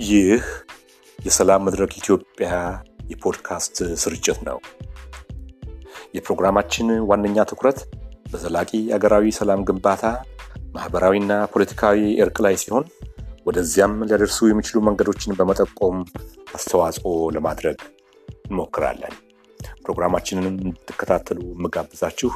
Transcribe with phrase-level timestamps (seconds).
[0.00, 0.42] ይህ
[1.18, 2.50] የሰላም መድረክ ኢትዮጵያ
[3.10, 4.58] የፖድካስት ስርጭት ነው።
[6.16, 7.78] የፕሮግራማችን ዋነኛ ትኩረት
[8.32, 10.04] በዘላቂ አገራዊ ሰላም ግንባታ፣
[10.74, 12.84] ማህበራዊና ፖለቲካዊ እርቅ ላይ ሲሆን
[13.46, 15.96] ወደዚያም ሊያደርሱ የሚችሉ መንገዶችን በመጠቆም
[16.54, 17.06] አስተዋጽኦ
[17.36, 17.78] ለማድረግ
[18.44, 19.14] እንሞክራለን።
[19.82, 22.30] ፕሮግራማችንን እንድትከታተሉ የምጋብዛችሁ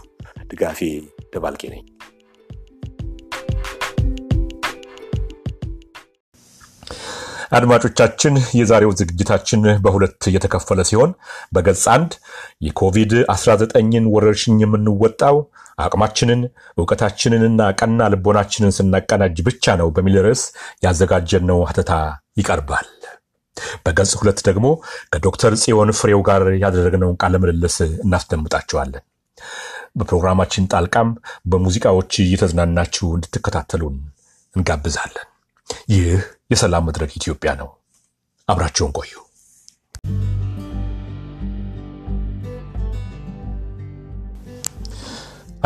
[0.50, 0.80] ድጋፌ
[1.34, 1.84] ደባልቄ ነኝ።
[7.52, 11.10] አድማጮቻችን የዛሬው ዝግጅታችን በሁለት የተከፈለ ሲሆን
[11.54, 12.12] በገጽ አንድ
[12.66, 15.36] የኮቪድ-19ን ወረርሽኝ የምንወጣው
[15.78, 16.40] አቅማችንን
[16.78, 20.42] እውቀታችንንና ቀና ልቦናችንን ስናቀናጅ ብቻ ነው በሚል ርዕስ
[20.86, 21.92] ያዘጋጀነው ሀተታ
[22.40, 22.88] ይቀርባል።
[23.84, 24.66] በገጽ ሁለት ደግሞ
[25.12, 29.04] ከዶክተር ጽዮን ፍሬው ጋር ያደረግነውን ቃለ ምልልስ እናስደምጣቸዋለን።
[29.96, 31.10] በፕሮግራማችን ጣልቃም
[31.46, 33.96] በሙዚቃዎች እየተዝናናችሁ እንድትከታተሉን
[34.54, 35.28] እንጋብዛለን።
[35.92, 36.18] ይህ
[36.50, 37.68] የሰላም መድረክ ኢትዮጵያ ነው።
[38.48, 39.12] አብራችሁን ቆዩ።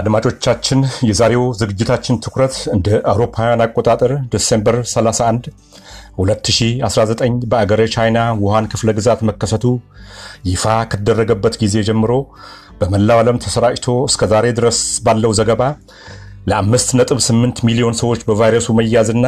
[0.00, 5.48] አድማጮቻችን የዛሬው ዝግጅታችን ትኩረት እንደ አውሮፓውያን አቆጣጠር December 31
[6.20, 9.64] 2019 በአገረ ቻይና ውሃን ክፍለ ግዛት መከሰቱ
[10.50, 12.12] ይፋ ከተደረገበት ጊዜ ጀምሮ
[12.80, 15.62] በመላው ዓለም ተሰራጭቶ እስከ ዛሬ ድረስ ባለው ዘገባ
[16.46, 19.26] ለ5.8 ሚሊዮን ሰዎች በቫይረሱ መያዝና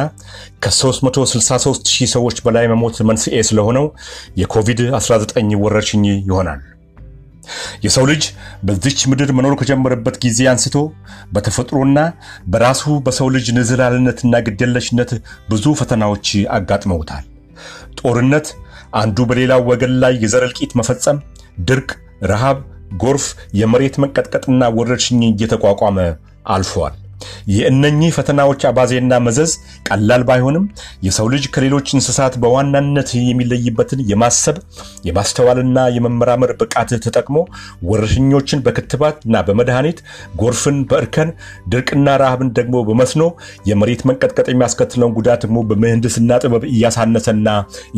[0.63, 3.85] ከ363 ሺህ ሰዎች በላይ መሞት መንስኤ ስለሆነው
[4.41, 6.61] የኮቪድ-19 ወረርሽኝ ይሆናል።
[7.83, 8.23] የሰው ልጅ
[8.67, 10.77] በዚች ምድር መኖር ከጀመረበት ጊዜ አንስቶ
[11.33, 11.99] በተፈጥሮና
[12.47, 15.11] በራሱ በሰው ልጅ ንዝህላልነትና ግዴለሽነት
[15.49, 16.27] ብዙ ፈተናዎች
[16.57, 17.25] አጋጥመውታል።
[17.99, 18.47] ጦርነት፣
[19.01, 21.19] አንዱ በሌላው ወገን ላይ የዘር እልቂት መፈጸም፣
[21.67, 21.89] ድርቅ፣
[22.31, 22.57] ረሃብ፣
[23.03, 23.25] ጎርፍ፣
[23.59, 25.97] የመሬት መንቀጥቀጥና ወረርሽኝ እየተቋቋመ
[26.53, 26.93] አልፏል።
[27.53, 29.51] የእነኚህ ፈተናዎች አባዜና መዘዝ
[29.87, 30.65] ቀላል ባይሆንም
[31.07, 34.57] የሰው ልጅ ከሌሎች እንስሳት በዋናነት የሚለይበትን የማሰብ
[35.07, 37.37] የማስተዋልና የመመራመር ብቃት ተጠቅሞ
[37.89, 39.99] ወረርሽኞችን በክትባትና በመድኃኒት፣
[40.35, 41.31] ጎርፍን በእርከን፣
[41.73, 43.23] ድርቅና ረሃብን ደግሞ በመስኖ
[43.69, 47.47] የመሬት መንቀጥቀጥ የሚያስከትለውን ጉዳት ደግሞ በምህንድስና ጥበብ እያሳነሰና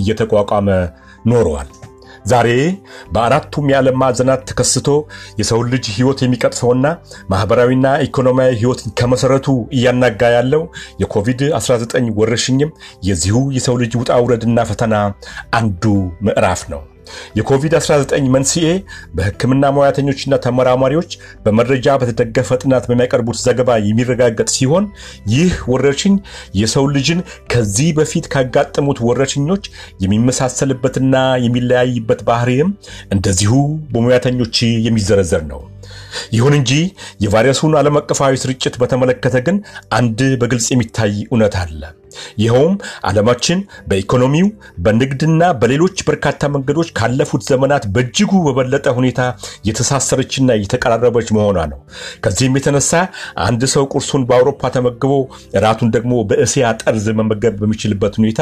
[0.01, 0.69] እየተቋቋመ
[1.25, 1.69] ኖረዋል።
[2.25, 2.49] ዛሬ
[3.13, 4.87] በአራቱም የዓለም ማዕዘናት ተከስቶ
[5.39, 6.85] የሰውን ልጅ ሕይወት የሚቀጥፈውና
[7.31, 9.47] ማኅበራዊና ኢኮኖሚያዊ ሕይወትን ከመሠረቱ
[9.77, 10.63] እያናጋ ያለው
[11.03, 12.73] የኮቪድ-19 ወረርሽኝም
[13.09, 14.95] የዚሁ የሰው ልጅ ውጣ ውረድና ፈተና
[15.59, 15.83] አንዱ
[16.27, 16.83] ምዕራፍ ነው።
[17.39, 18.67] የኮቪድ-19 መንስኤ
[19.17, 21.11] በሕክምና ሙያተኞችና ተመራማሪዎች
[21.45, 24.85] በመረጃ በተደገፈ ጥናት በሚያቀርቡት ዘገባ የሚረጋገጥ ሲሆን
[25.33, 26.15] ይህ ወረርሽኝ
[26.61, 27.21] የሰው ልጅን
[27.53, 29.63] ከዚህ በፊት ካጋጠሙት ወረርሽኞች
[30.05, 31.15] የሚመሳሰልበትና
[31.45, 32.69] የሚለያይበት ባህሪም
[33.15, 33.53] እንደዚሁ
[33.93, 34.57] በሙያተኞች
[34.87, 35.61] የሚዘረዘር ነው።
[36.35, 36.71] ይሁን እንጂ
[37.23, 39.57] የቫይረሱን ዓለም አቀፋዊ ስርጭት በተመለከተ ግን
[39.93, 41.81] አንድ በግልጽ የሚታይ እውነት አለ።
[42.41, 42.75] ይኸውም
[43.09, 43.59] ዓለማችን
[43.89, 44.47] በኢኮኖሚው
[44.85, 49.21] በንግድና በሌሎች በርካታ መንገዶች ካለፉት ዘመናት በእጅጉ በበለጠ ሁኔታ
[49.69, 51.79] የተሳሰረችና የተቀራረበች መሆኗ ነው።
[52.25, 52.91] ከዚህም የተነሳ
[53.45, 55.13] አንድ ሰው ቁርሱን በአውሮፓ ተመግቦ
[55.57, 58.41] እራቱን ደግሞ በእስያ ጠርዝ መመገብ በሚችልበት ሁኔታ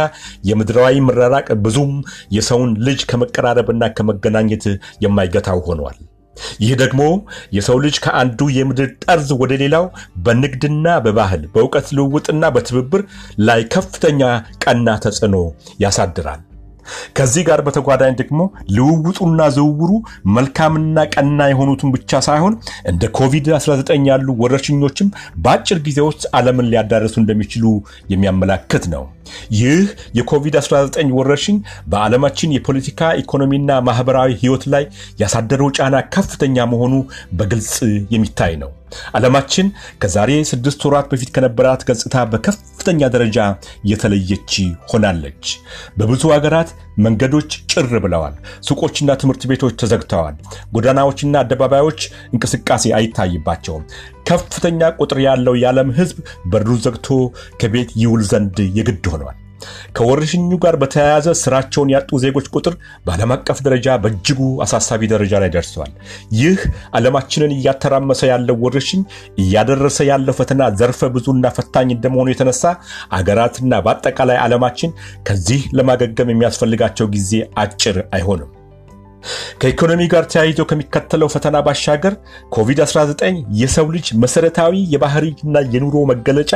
[0.49, 1.93] የምድራዊ መራራቅ ብዙም
[2.37, 4.65] የሰውን ልጅ ከመቀራረብና ከመገናኘት
[5.05, 5.97] የማይገታው ሆኗል።
[6.63, 7.01] ይህ ደግሞ
[7.57, 9.85] የሰው ልጅ ከአንዱ የምድር ጠርዝ ወደ ሌላው
[10.25, 13.03] በንግድና በባህል በእውቀት ልውውጥና በትብብር
[13.47, 14.21] ላይ ከፍተኛ
[14.65, 15.37] ቀና ተጽዕኖ
[15.83, 16.41] ያሳድራል።
[17.17, 18.39] ከዚህ ጋር በተጓዳኝ ደግሞ
[18.77, 19.91] ልውውጡና ዝውውሩ
[20.35, 22.55] መልካምና ቀና የሆኑትን ብቻ ሳይሆን
[22.91, 27.65] እንደ ኮቪድ-19 ያሉ ወረርሽኞችም በአጭር ጊዜ ውስጥ ዓለምን ሊያዳርሱ እንደሚችሉ
[28.13, 29.05] የሚያመላክት ነው።
[29.57, 29.81] ይህ
[30.19, 31.57] የኮቪድ-19 ወረርሽኝ
[31.91, 34.85] በዓለማችን የፖለቲካ ኢኮኖሚና ማህበራዊ ሕይወት ላይ
[35.23, 36.93] ያሳደረው ጫና ከፍተኛ መሆኑ
[37.33, 37.75] በግልጽ
[38.13, 38.71] የሚታይ ነው።
[39.17, 39.67] ዓለማችን
[40.01, 43.37] ከዛሬ ስድስት ወራት በፊት ከነበራት ገጽታ በከፍተኛ ደረጃ
[43.91, 44.53] የተለየች
[44.91, 45.43] ሆናለች።
[45.97, 48.35] በብዙ ሀገራት መንገዶች ጭር ብለዋል።
[48.67, 50.35] ሱቆችና ትምህርት ቤቶች ተዘግተዋል።
[50.75, 52.01] ጎዳናዎችና አደባባዮች
[52.33, 53.85] እንቅስቃሴ አይታይባቸውም።
[54.25, 56.19] ከፍተኛ ቁጥር ያለው የዓለም ሕዝብ
[56.51, 57.07] በሩን ዘግቶ
[57.61, 59.37] ከቤት ይውል ዘንድ የግድ ሆኗል።
[59.95, 62.73] ከወረርሽኙ ጋር በተያያዘ ስራቸውን ያጡ ዜጎች ቁጥር
[63.05, 65.91] በዓለም አቀፍ ደረጃ በእጅጉ አሳሳቢ ደረጃ ላይ ደርሰዋል።
[66.39, 66.59] ይህ
[66.97, 69.03] ዓለማችንን እያተራመሰ ያለው ወረርሽኝ
[69.43, 72.63] እያደረሰ ያለው ፈተና ዘርፈ ብዙና ፈታኝ እንደመሆኑ የተነሳ
[73.17, 74.97] አገራትና በአጠቃላይ ዓለማችን
[75.29, 77.31] ከዚህ ለማገገም የሚያስፈልጋቸው ጊዜ
[77.63, 78.51] አጭር አይሆንም።
[79.61, 82.13] ከኢኮኖሚ ጋር ተያይዞ ከሚከተለው ፈተና ባሻገር
[82.55, 83.23] ኮቪድ-19
[83.61, 86.53] የሰው ልጅ መሰረታዊ የባህሪና የኑሮ መገለጫ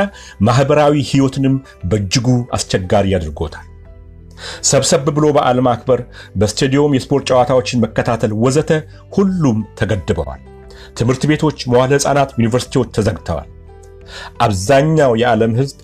[0.48, 1.56] ማህበራዊ ህይወትንም
[1.92, 2.28] በእጅጉ
[2.58, 3.66] አስቸጋሪ አድርጎታል።
[4.70, 6.02] ሰብሰብ ብሎ በዓል ማክበር፣
[6.36, 8.72] በስቴዲየም የስፖርት ጨዋታዎችን መከታተል ወዘተ
[9.16, 10.42] ሁሉም ተገድበዋል።
[10.98, 13.48] ትምህርት ቤቶች፣ መዋለ ሕፃናት፣ ዩኒቨርሲቲዎች ተዘግተዋል።
[14.46, 15.80] አብዛኛው የዓለም ሕዝብ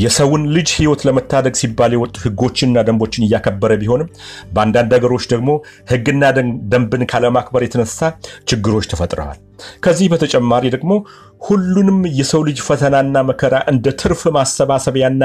[0.00, 4.10] የሰውን ልጅ ሕይወት ለመታደግ ሲባል የወጡ ሕጎችንና ደንቦችን እያከበረ ቢሆንም
[4.54, 5.50] በአንዳንድ ሀገሮች ደግሞ
[5.90, 6.22] ሕግና
[6.72, 7.98] ደንብን ካለማክበር የተነሳ
[8.50, 9.38] ችግሮች ተፈጥረዋል።
[9.84, 10.92] ከዚህ በተጨማሪ ደግሞ
[11.42, 15.22] ሁሉንም የሰው ልጅ ፈተናና መከራ እንደ ትርፍ ማሰባሰቢያና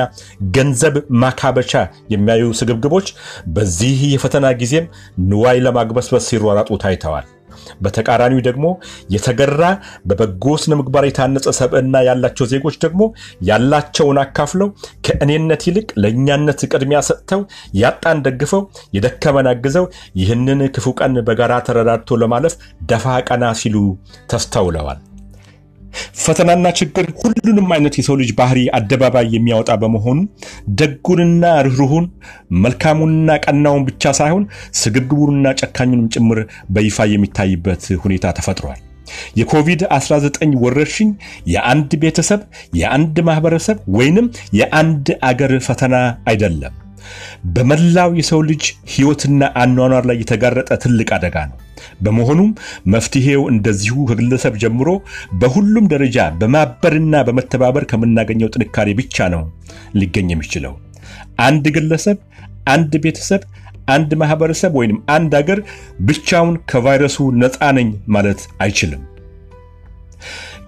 [0.55, 1.73] ገንዘብ ማካበቻ
[2.13, 3.07] የሚያዩ ስግብግቦች
[3.55, 4.87] በዚህ የፈተና ጊዜም
[5.29, 7.25] ንዋይ ለማግበስበስ ሲሯራጡ ታይተዋል።
[7.83, 8.65] በተቃራኒው ደግሞ
[9.15, 9.63] የተገራ
[10.09, 13.01] በበጎ ስነ ምግባር የታነጸ ሰብዕና ያላቸው ዜጎች ደግሞ
[13.49, 14.69] ያላቸውን አካፍለው
[15.07, 17.41] ከእኔነት ይልቅ ለእኛነት ቅድሚያ ሰጥተው
[17.81, 18.63] ያጣን ደግፈው
[18.97, 19.87] የደከመን አግዘው
[20.21, 22.55] ይህንን ክፉ ቀን በጋራ ተረዳድቶ ለማለፍ
[22.89, 23.77] ደፋ ቀና ሲሉ
[24.31, 25.01] ተስተውለዋል።
[26.23, 30.17] ፈተናና ችግር ሁሉንም አይነት የሰው ልጅ ባህሪ አደባባይ የሚያወጣ በመሆኑ
[30.79, 32.05] ደጉንና ርኅሩሁን
[32.63, 34.45] መልካሙንና ቀናውን ብቻ ሳይሆን
[34.81, 38.81] ስግብግቡንና ጨካኙንም ጭምር በይፋ የሚታይበት ሁኔታ ተፈጥሯል።
[39.39, 41.09] የኮቪድ-19 ወረርሽኝ
[41.51, 42.41] የአንድ ቤተሰብ፣
[42.79, 44.27] የአንድ ማህበረሰብ ወይንም
[44.59, 45.95] የአንድ አገር ፈተና
[46.31, 46.73] አይደለም።
[47.55, 48.63] በመላው የሰው ልጅ
[48.93, 51.57] ሕይወትና አኗኗር ላይ የተጋረጠ ትልቅ አደጋ ነው።
[52.01, 52.49] በመሆኑም
[52.93, 54.89] መፍትሄው እንደዚሁ ከግለሰብ ጀምሮ
[55.41, 59.43] በሁሉም ደረጃ በማበርና በመተባበር ከምናገኘው ጥንካሬ ብቻ ነው
[59.99, 60.73] ሊገኝ የሚችለው።
[61.45, 62.17] አንድ ግለሰብ፣
[62.73, 63.41] አንድ ቤተሰብ፣
[63.89, 65.59] አንድ ማህበረሰብ ወይም አንድ አገር
[66.07, 69.01] ብቻውን ከቫይረሱ ነፃ ነኝ ማለት አይችልም።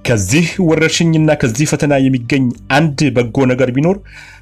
[0.05, 3.97] ከዚህ ወረርሽኝና ከዚህ ፈተና የሚገኝ አንድ በጎ ነገር ቢኖር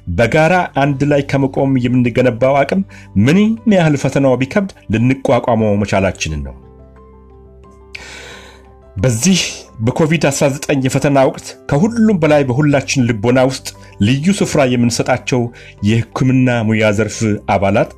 [0.06, 2.82] በጋራ አንድ ላይ ከመቆም የምንገነባው አቅም
[3.26, 6.54] ምንም ያህል ፈተናው ቢከብድ ልንቋቋመው መቻላችንን ነው።
[8.96, 9.40] በዚህ
[9.86, 13.66] በኮቪድ-19 የፈተና ወቅት ከሁሉም በላይ በሁላችን ልቦና ውስጥ
[14.00, 15.42] ልዩ ስፍራ የምንሰጣቸው
[15.88, 17.18] የሕክምና ሙያ ዘርፍ
[17.54, 17.90] አባላት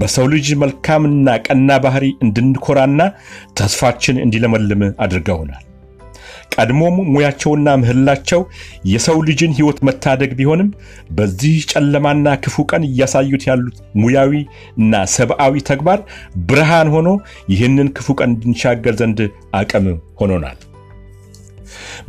[0.00, 3.00] በሰው ልጅ መልካምና ቀና ባህሪ እንድንኮራና
[3.60, 5.65] ተስፋችን እንዲለመልም አድርገውናል።
[6.54, 8.40] ቀድሞም ሙያቸውና ምህላቸው
[8.92, 10.68] የሰው ልጅን ሕይወት መታደግ ቢሆንም
[11.16, 14.32] በዚህ ጨለማና ክፉ ቀን እያሳዩት ያሉት ሙያዊ
[14.78, 16.00] እና ሰብአዊ ተግባር
[16.48, 17.08] ብርሃን ሆኖ
[17.52, 19.20] ይህንን ክፉ ቀን እንድንሻገር ዘንድ
[19.60, 19.88] አቅም
[20.20, 20.58] ሆኖናል።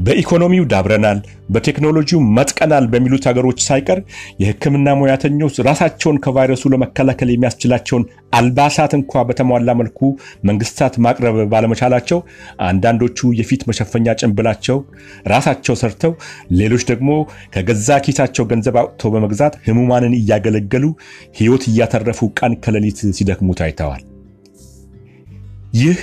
[0.05, 1.19] በኢኮኖሚው ዳብረናል፣
[1.53, 3.99] በቴክኖሎጂው መጥቀናል በሚሉት ሀገሮች ሳይቀር
[4.41, 8.03] የሕክምና ሙያተኞች ራሳቸውን ከቫይረሱ ለመከላከል የሚያስችላቸውን
[8.39, 9.99] አልባሳት እንኳ በተሟላ መልኩ
[10.49, 12.19] መንግስታት ማቅረብ ባለመቻላቸው
[12.67, 14.77] አንዳንዶቹ የፊት መሸፈኛ ጭንብላቸው
[15.33, 16.13] ራሳቸው ሰርተው፣
[16.59, 17.09] ሌሎች ደግሞ
[17.55, 20.85] ከገዛ ኪሳቸው ገንዘብ አውጥተው በመግዛት ህሙማንን እያገለገሉ
[21.39, 24.03] ሕይወት እያተረፉ ቀን ከሌሊት ሲደክሙ ታይተዋል።
[25.77, 25.97] ይህ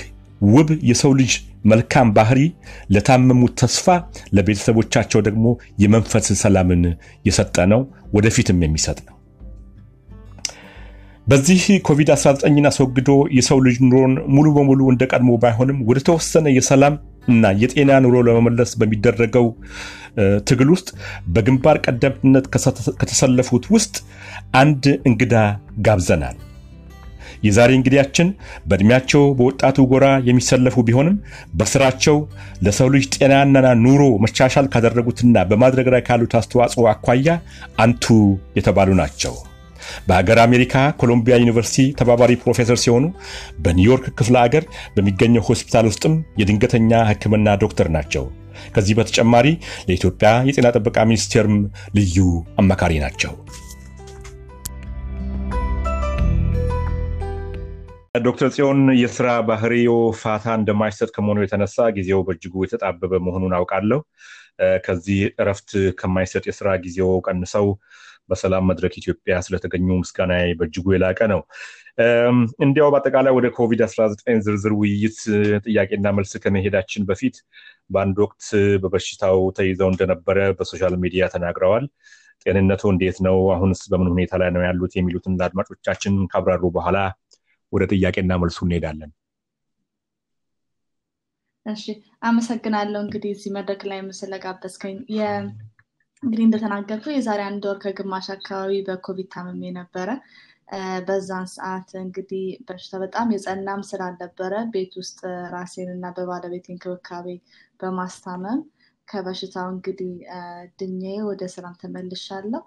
[0.47, 1.33] ውብ የሰው ልጅ
[1.65, 2.39] መልካም ባህሪ
[2.95, 3.87] ለታመሙት ተስፋ፣
[4.35, 5.45] ለቤተሰቦቻቸው ደግሞ
[5.83, 6.83] የመንፈስ ሰላምን
[7.25, 7.81] የሰጠ ነው፣
[8.17, 9.11] ወደፊትም የሚሰጥ ነው።
[11.27, 16.95] በዚህ ኮቪድ-19ን አስወግዶ የሰው ልጅ ኑሮን ሙሉ በሙሉ እንደ ቀድሞ ባይሆንም ወደ ተወሰነ የሰላም
[17.27, 19.47] እና የጤና ኑሮ ለመመለስ በሚደረገው
[20.49, 20.89] ትግል ውስጥ
[21.27, 22.45] በግንባር ቀደምትነት
[22.99, 23.95] ከተሰለፉት ውስጥ
[24.55, 25.33] አንድ እንግዳ
[25.87, 26.37] ጋብዘናል።
[27.45, 28.27] የዛሬ እንግዳችን
[28.67, 31.17] በእድሜያቸው በወጣቱ ጎራ የሚሰለፉ ቢሆንም
[31.59, 32.17] በስራቸው
[32.65, 33.53] ለሰው ልጅ ጤናና
[33.85, 37.27] ኑሮ መሻሻል ካደረጉትና በማድረግ ላይ ካሉት አስተዋጽኦ አኳያ
[37.85, 38.05] አንቱ
[38.59, 39.35] የተባሉ ናቸው።
[40.07, 43.05] በሀገር አሜሪካ ኮሎምቢያ ዩኒቨርሲቲ ተባባሪ ፕሮፌሰር ሲሆኑ
[43.63, 44.63] በኒውዮርክ ክፍለ ሀገር
[44.95, 48.25] በሚገኘው ሆስፒታል ውስጥም የድንገተኛ ሕክምና ዶክተር ናቸው።
[48.75, 49.47] ከዚህ በተጨማሪ
[49.87, 51.57] ለኢትዮጵያ የጤና ጥበቃ ሚኒስቴርም
[51.97, 52.17] ልዩ
[52.61, 53.33] አማካሪ ናቸው።
[58.21, 63.99] ዶክተር ጽዮን የስራ ባህሪዮ ፋታ እንደማይሰጥ ከመሆኑ የተነሳ ጊዜው በእጅጉ የተጣበበ መሆኑን አውቃለሁ።
[64.85, 65.69] ከዚህ እረፍት
[65.99, 67.67] ከማይሰጥ የስራ ጊዜው ቀንሰው
[68.29, 71.41] በሰላም መድረክ ኢትዮጵያ ስለተገኙ ምስጋና በእጅጉ የላቀ ነው።
[72.65, 75.19] እንዲያው በአጠቃላይ ወደ ኮቪድ-19 ዝርዝር ውይይት
[75.67, 77.37] ጥያቄና መልስ ከመሄዳችን በፊት
[77.89, 78.45] በአንድ ወቅት
[78.83, 81.87] በበሽታው ተይዘው እንደነበረ በ social media ተናግረዋል።
[82.45, 83.37] ጤንነቱ እንዴት ነው?
[83.53, 84.93] አሁንስ በምን ሁኔታ ላይ ነው ያሉት?
[84.97, 86.97] የሚሉትን አድማጮቻችን ካብራሩ በኋላ
[87.75, 89.11] ወደ ጥያቄና መልሱ እንሄዳለን።
[91.65, 91.83] እሺ፣
[92.23, 94.97] አመሰግናለሁ። እንግዲህ እዚህ መድረክ ላይ ስለጋበዝከኝ
[96.23, 100.09] እንግዲህ እንደተናገርኩ የዛሬ አንድ ወር ከግማሽ አካባቢ በኮቪድ ታምሜ ነበረ።
[101.07, 105.19] በዛን ሰዓት እንግዲህ በሽታ በጣም የጸናም ስላልነበረ ቤት ውስጥ
[105.53, 107.27] ራሴን እና በባለቤት እንክብካቤ
[107.79, 108.61] በማስታመም
[109.07, 110.13] ከበሽታው እንግዲህ
[110.79, 112.61] ድኜ ወደ ስራም ተመልሻለሁ።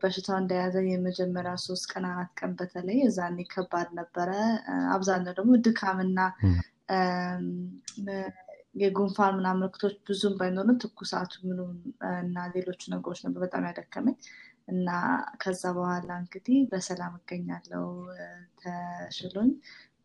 [0.00, 4.30] በሽታው እንደያዘ የመጀመሪያ ሶስት ቀን አራት ቀን በተለይ እዛኔ ከባድ ነበረ።
[4.94, 6.18] አብዛኛው ደግሞ ድካምና
[8.76, 11.74] የጉንፋን ምናምን ምልክቶች ብዙም ባይኖርም ትኩሳቱ ምኑም
[12.22, 14.16] እና ሌሎቹ ነገሮች ነበር በጣም ያደከመኝ
[14.68, 14.88] እና
[15.42, 17.86] ከዛ በኋላ እንግዲህ በሰላም እገኛለው
[18.62, 19.50] ተሽሎኝ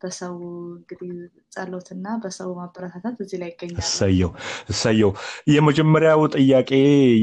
[0.02, 0.36] በሰው
[0.74, 1.12] እንግዲህ
[1.52, 4.32] ጸሎትና በሰው ማበረታታት እዚህ ላይ ይገኛል። እሰየው
[4.70, 5.12] እሰየው።
[5.54, 6.72] የመጀመሪያው ጥያቄ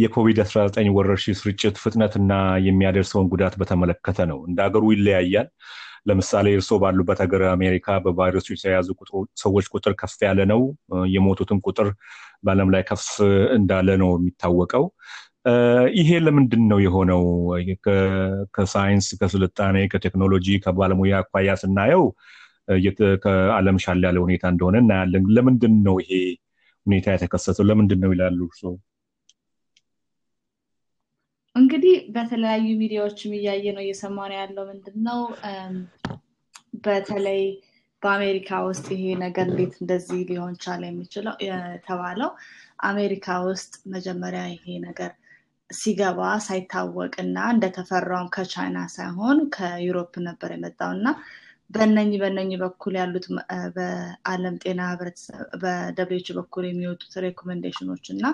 [0.03, 2.33] የኮቪድ-19 ወረርሽኝ ስርጭት ፍጥነትና
[2.67, 5.49] የሚያደርሰውን ጉዳት በተመለከተ ነው። እንደ ሀገሩ ይለያያል።
[6.07, 8.89] ለምሳሌ እርስዎ ባሉበት ሀገር አሜሪካ በቫይረሱ የተያዙ
[9.43, 10.61] ሰዎች ቁጥር ከፍ ያለ ነው።
[11.15, 11.89] የሞቱትን ቁጥር
[12.45, 13.07] በዓለም ላይ ከፍ
[13.57, 14.85] እንዳለ ነው የሚታወቀው።
[15.99, 17.23] ይሄ ለምንድን ነው የሆነው?
[18.57, 22.05] ከሳይንስ፣ ከስልጣኔ፣ ከቴክኖሎጂ፣ ከባለሙያ አኳያ ስናየው
[23.25, 26.13] ከዓለም ሻል ያለ ሁኔታ እንደሆነ እናያለን። ለምንድን ነው ይሄ
[26.87, 27.65] ሁኔታ የተከሰተው?
[27.71, 28.73] ለምንድን ነው ይላሉ እርስዎ?
[31.57, 35.21] እንግዲህ በተለያዩ ሚዲያዎችም እያየ ነው እየሰማ ነው ያለው ምንድን ነው
[36.85, 37.43] በተለይ
[38.03, 42.31] በአሜሪካ ውስጥ ይሄ ነገር እንዴት እንደዚህ ሊሆን ቻለ የሚችለው የተባለው
[42.89, 45.13] አሜሪካ ውስጥ መጀመሪያ ይሄ ነገር
[45.71, 51.09] ሲገባ ሳይታወቅ እና እንደተፈራውም ከቻይና ሳይሆን ከ Europe ነበር የመጣው እና
[51.71, 53.25] በነኚህ በነኚህ በኩል ያሉት
[53.77, 54.83] በአለም ጤና
[55.63, 58.25] በ WHO በኩል የሚወጡት recommendation ኦች እና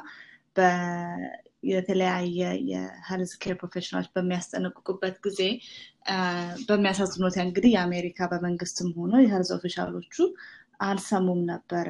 [1.70, 2.38] የተለያየ
[2.70, 5.40] የ health care professional ኦች በሚያስጠነቅቁበት ጊዜ
[6.68, 10.16] በሚያሳዝን ሁኔታ እንግዲህ የአሜሪካ በመንግስትም ሆኖ የ health official ኦቹ
[10.82, 11.88] አልሰሙም ነበረ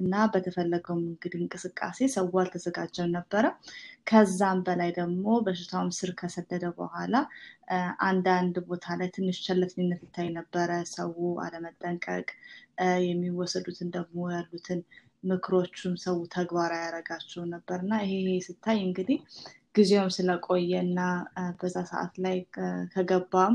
[0.00, 3.44] እና በተፈለገውም እንግዲህ እንቅስቃሴ ሰው አልተዘጋጀም ነበረ።
[4.06, 7.14] ከዛም በላይ ደግሞ በሽታውም ስር ከሰደደ በኋላ
[8.06, 11.12] አንዳንድ ቦታ ላይ ትንሽ ቸለተኝነት ይታይ ነበረ። ሰው
[11.44, 12.26] አለመጠንቀቅ፣
[13.08, 14.80] የሚወሰዱትን ደግሞ ያሉትን
[15.24, 18.14] ምክሮቹም ሰው ተግባራዊ ያደረጋቸው ነበር እና ይሄ
[18.46, 19.18] ስታይ እንግዲህ
[19.74, 21.00] ጊዜውም ስለቆየ እና
[21.60, 22.36] በዛ ሰዓት ላይ
[22.94, 23.54] ከገባም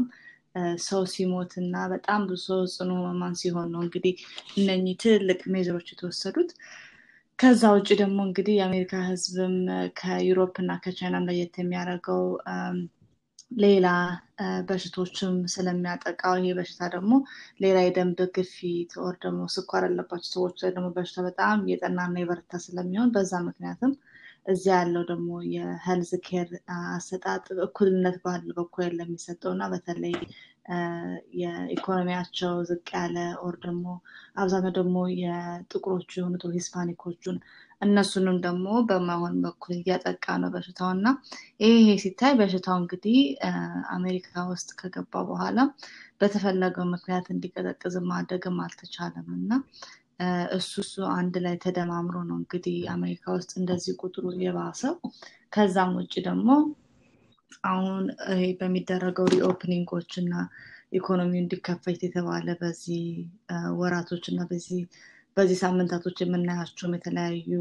[0.86, 4.14] ሰው ሲሞት እና በጣም ብዙ ሰው ጽኑ ህመማን ሲሆን ነው እንግዲህ
[4.58, 6.52] እነኚህ ትልልቅ measure ኦች የተወሰዱት።
[7.40, 9.56] ከዛ ውጭ ደግሞ እንግዲህ የአሜሪካ ህዝብም
[10.00, 12.24] ከ Europe እና ከቻይና ለየት የሚያደርገው
[13.58, 13.88] ሌላ
[14.68, 17.14] በሽቶችም ስለሚያጠቃው ይሄ በሽታ ደግሞ
[17.62, 23.34] ሌላ የደም ግፊት or ደግሞ ስኳር ያለባቸው ሰዎች ደግሞ በሽታ በጣም የጠናና የበረታ ስለሚሆን በዛ
[23.48, 23.94] ምክንያትም
[24.48, 30.16] እዚያ ያለው ደግሞ የ health care አሰጣጥ እኩልነት ባለ በኩል ለሚሰጠው እና በተለይ
[31.42, 33.86] የኢኮኖሚያቸው ዝቅ ያለ or ደግሞ
[34.36, 37.38] አብዛኛው ደግሞ የጥቁሮቹ የሆኑት Hispanic ኦቹን
[37.82, 41.08] እነሱንም ደግሞ በማሆን በኩል እያጠቃ ነው በሽታው እና
[41.64, 43.20] ይሄ ሲታይ በሽታው እንግዲህ
[43.98, 45.58] አሜሪካ ውስጥ ከገባ በኋላ
[46.22, 49.52] በተፈለገው ምክንያት እንዲቀዘቅዝ ማድረግም አልተቻለም እና
[50.56, 54.96] እሱ እሱ አንድ ላይ ተደማምሮ ነው እንግዲህ አሜሪካ ውስጥ እንደዚህ ቁጥሩ የባሰው።
[55.54, 56.50] ከዛም ውጭ ደግሞ
[57.66, 58.04] አሁን
[58.60, 60.34] በሚደረገው ሪኦፕኒንጎች እና
[60.92, 63.04] ኢኮኖሚው እንዲከፈት የተባለ በዚህ
[63.80, 64.82] ወራቶች እና በዚህ
[65.38, 67.52] በዚህ ሳምንታቶች የምናያቸውም የተለያዩ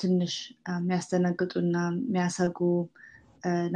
[0.00, 0.34] ትንሽ
[0.72, 2.58] የሚያስደነግጡ እና የሚያሰጉ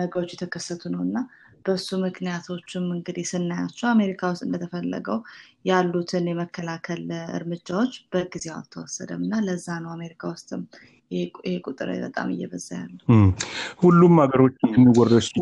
[0.01, 1.17] ነገሮች የተከሰቱ ነው እና
[1.67, 5.19] በሱ ምክንያቶችም እንግዲህ ስናያቸው አሜሪካ ውስጥ እንደተፈለገው
[5.71, 7.03] ያሉትን የመከላከል
[7.39, 10.63] እርምጃዎች በጊዜው አልተወሰደም እና ለዛ ነው አሜሪካ ውስጥም
[11.13, 13.03] ይሄ ቁጥር በጣም እየበዛ ያለው።
[13.83, 15.33] ሁሉም ሀገሮች የሚወረሱ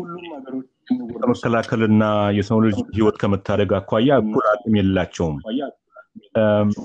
[1.15, 2.03] ከመከላከልና
[2.37, 5.37] የሰው ልጅ ህይወት ከመታደግ አኳያ እኩል አቅም የላቸውም።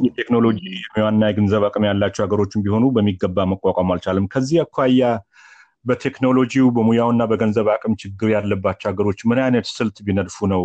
[0.07, 5.03] የቴክኖሎጂ የሙያና የገንዘብ አቅም ያላቸው ሀገሮችም ቢሆኑ በሚገባ መቋቋም አልቻለም። ከዚህ አኳያ
[5.85, 10.65] በቴክኖሎጂው በሙያውና በገንዘብ አቅም ችግር ያለባቸው ሀገሮች ምን አይነት ስልት ቢነድፉ ነው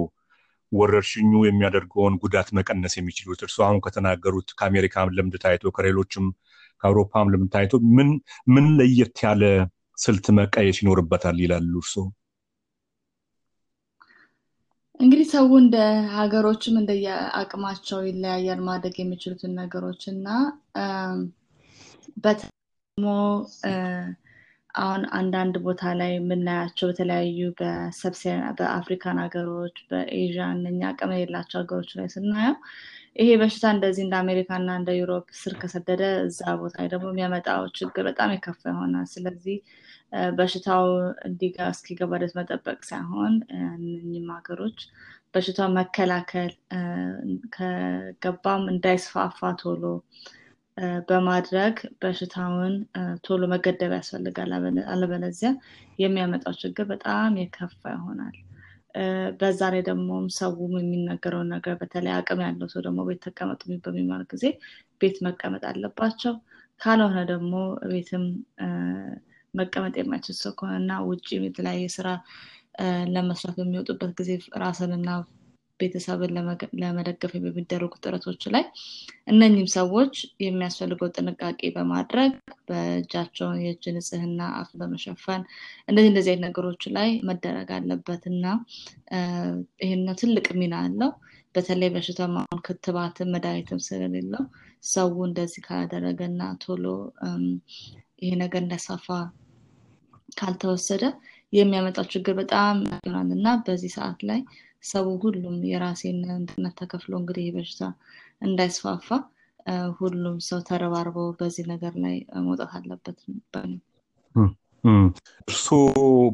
[0.72, 3.40] ወረርሽኙ የሚያደርገውን ጉዳት መቀነስ የሚችሉት?
[3.46, 6.26] እርሱ አሁን ከተናገሩት ከአሜሪካም ልምድ ታይቶ ከሌሎችም
[6.82, 8.10] ከአውሮፓም ልምድ ታይቶ ምን
[8.48, 9.44] ምን ለየት ያለ
[9.98, 11.96] ስልት መቀየስ ይኖርበታል ይላሉ እርሶ?
[15.00, 15.78] እንግዲህ ሰው እንደ
[16.18, 20.28] ሀገሮችም እንደየአቅማቸው ይለያያል ማድረግ የሚችሉትን ነገሮች እና
[22.24, 23.06] በተሞ
[24.76, 27.40] አሁን አንዳንድ ቦታ ላይ የምናያቸው በተለያዩ
[28.58, 32.56] በአፍሪካን ሀገሮች በኤዥያ እነኛ አቅም የሌላቸው ሀገሮች ላይ ስናየው
[33.16, 38.04] ይሄ በሽታ እንደዚህ እንደ አሜሪካ እና እንደ ዩሮፕ ስር ከሰደደ እዛ ቦታ ደግሞ የሚያመጣው ችግር
[38.10, 39.58] በጣም የከፋ ይሆናል። ስለዚህ
[40.38, 40.86] በሽታው
[41.28, 43.34] እንዲጋ እስኪገባ መጠበቅ ሳይሆን
[43.80, 44.80] እነኝም ሀገሮች
[45.34, 46.52] በሽታው መከላከል
[47.56, 49.84] ከገባም እንዳይስፋፋ ቶሎ
[51.10, 52.74] በማድረግ በሽታውን
[53.26, 54.52] ቶሎ መገደብ ያስፈልጋል።
[54.90, 55.50] አለበለዚያ
[56.00, 58.36] የሚያመጣው ችግር በጣም የከፋ ይሆናል።
[59.40, 64.44] በዛ ላይ ደግሞ ሰውም የሚነገረውን ነገር በተለይ አቅም ያለው ሰው ደግሞ ቤት ተቀመጡ በሚባል ጊዜ
[65.02, 66.36] ቤት መቀመጥ አለባቸው።
[66.82, 67.54] ካልሆነ ደግሞ
[67.92, 68.24] ቤትም
[69.54, 72.08] መቀመጥ የማይችል ሰው ከሆነና ውጭ የተለያየ ስራ
[73.14, 74.32] ለመስራት በሚወጡበት ጊዜ
[74.64, 75.10] ራስንና
[75.80, 76.32] ቤተሰብን
[76.82, 78.64] ለመደገፍ በሚደረጉ ጥረቶች ላይ
[79.32, 80.14] እነኚህም ሰዎች
[80.46, 82.32] የሚያስፈልገው ጥንቃቄ በማድረግ
[82.70, 85.42] በእጃቸውን የእጅ ንጽህና አፍ በመሸፈን
[85.90, 88.46] እንደዚህ እንደዚህ አይነት ነገሮች ላይ መደረግ አለበት እና
[89.84, 91.12] ይህን ትልቅ ሚና አለው።
[91.56, 94.44] በተለይ በሽታ አሁን ክትባትም መድኃኒትም ስለሌለው
[94.88, 96.86] ሰው እንደዚህ ካላደረገ እና ቶሎ
[98.22, 99.08] ይሄ ነገር እንዳይስፋፋ
[100.40, 101.04] ካልተወሰደ
[101.54, 104.40] የሚያመጣው ችግር በጣም ይሆናል እና በዚህ ሰዓት ላይ
[104.86, 107.82] ሰው ሁሉም የራሴን እንትነት ተከፍሎ እንግዲህ በሽታ
[108.42, 109.08] እንዳይስፋፋ
[110.00, 112.16] ሁሉም ሰው ተረባርበው በዚህ ነገር ላይ
[112.48, 113.20] መውጣት አለበት።
[115.48, 115.80] እርስዎ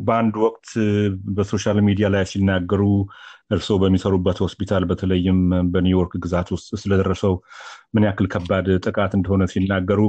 [0.08, 0.68] በአንድ ወቅት
[1.36, 2.82] በ social media ላይ ሲናገሩ
[3.52, 5.40] እርስዎ በሚሰሩበት ሆስፒታል በተለይም
[5.72, 7.34] በኒውዮርክ ግዛት ውስጥ ስለደረሰው
[7.96, 10.02] ምን ያክል ከባድ ጥቃት እንደሆነ ሲናገሩ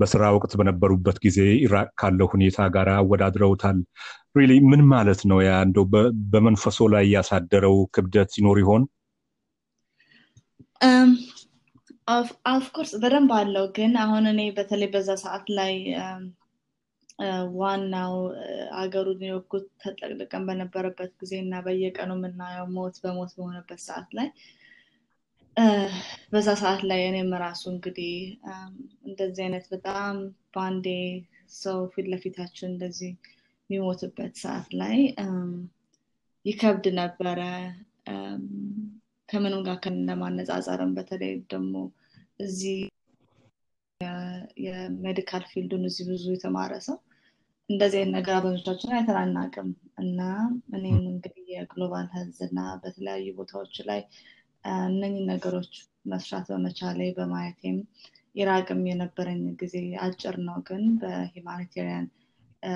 [0.00, 3.78] በስራ ወቅት በነበሩበት ጊዜ ኢራቅ ካለው ሁኔታ ጋር አወዳድረውታል።
[4.38, 5.38] really ምን ማለት ነው?
[5.46, 5.84] ያ እንደው
[6.32, 8.84] በመንፈሶ ላይ ያሳደረው ክብደት ሲኖር ይሆን?
[12.52, 15.74] of course በደንብ አለው። ግን አሁን እኔ በተለይ በዛ ሰዓት ላይ
[17.56, 18.14] ዋናው
[18.78, 19.50] አገሩ ኒውዮርክ
[19.82, 24.28] ተጠቅልቀን በነበረበት ጊዜ እና በየቀኑ የምናየው ሞት በሞት በሆነበት ሰዓት ላይ
[26.32, 28.14] በዛ ሰዓት ላይ እኔም ራሱ እንግዲህ
[29.08, 30.14] እንደዚህ አይነት በጣም
[30.54, 30.86] በአንዴ
[31.56, 33.12] ሰው ፊት ለፊታችን እንደዚህ
[33.70, 34.96] የሚሞትበት ሰዓት ላይ
[36.44, 37.40] ይከብድ ነበረ።
[39.28, 39.76] ከምንም ጋር
[40.08, 41.74] ለማነጻጸርም በተለይ ደግሞ
[42.40, 42.78] እዚህ
[44.64, 46.96] የ medical field ኡን እዚህ ብዙ የተማረ ሰው
[47.72, 49.68] እንደዚህ አይነት ነገር አብዛኞቻችን አይተን አናውቅም።
[50.02, 50.20] እና
[50.76, 54.00] እኔም እንግዲህ የ global health እና በተለያዩ ቦታዎች ላይ
[54.86, 55.72] እነኝህ ነገሮች
[56.12, 57.78] መስራት በመቻሌ በማየቴም
[58.34, 59.74] ኢራቅም የነበረኝ ጊዜ
[60.04, 62.06] አጭር ነው፣ ግን በ humanitarian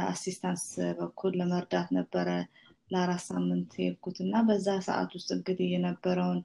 [0.06, 0.64] assistance
[0.98, 2.28] በኩል ለመርዳት ነበረ
[2.90, 6.40] ለአራት ሳምንት የሄድኩት እና በዛ ሰዓት ውስጥ እንግዲህ የነበረውን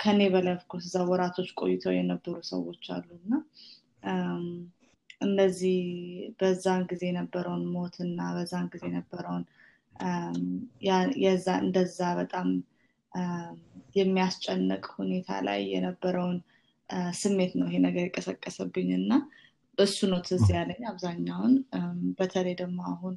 [0.00, 3.32] ከኔ በላይ of course እዛ ወራቶች ቆይተው የነበሩ ሰዎች አሉ እና
[5.20, 5.78] እነዚህ
[6.38, 9.44] በዛን ጊዜ የነበረውን ሞት እና በዛን ጊዜ የነበረውን
[11.60, 12.48] እንደዛ በጣም
[13.96, 16.38] የሚያስጨንቅ ሁኔታ ላይ የነበረውን
[17.16, 19.12] ስሜት ነው ይሄ ነገር የቀሰቀሰብኝ እና
[19.78, 21.52] እሱ ነው ትዝ ያለኝ አብዛኛውን።
[22.18, 23.14] በተለይ ደግሞ አሁን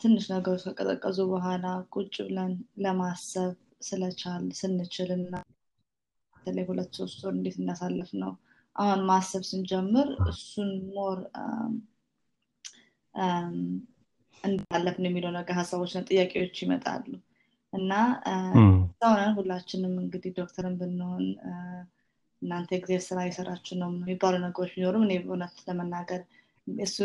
[0.00, 1.64] ትንሽ ነገሮች ከቀዘቀዙ በኋላ
[1.94, 2.52] ቁጭ ብለን
[2.84, 5.32] ለማሰብ ስለቻል ስንችል እና
[6.36, 8.32] በተለይ ሁለት ሶስት ወር እንዴት እንዳሳለፍነው
[8.76, 11.18] አሁን ማሰብ ስንጀምር እሱን more
[14.44, 17.06] እንዳለፍነው የሚለው ነገር ሀሳቦችና ጥያቄዎች ይመጣሉ።
[17.72, 17.92] እና
[19.02, 21.24] ሆነን ሁላችንም እንግዲህ ዶክተርን ብንሆን
[22.42, 26.20] እናንተ ጊዜ ስራ የሰራችሁ ነው የሚባሉ ነገሮች ቢኖሩም እኔ እውነት ለመናገር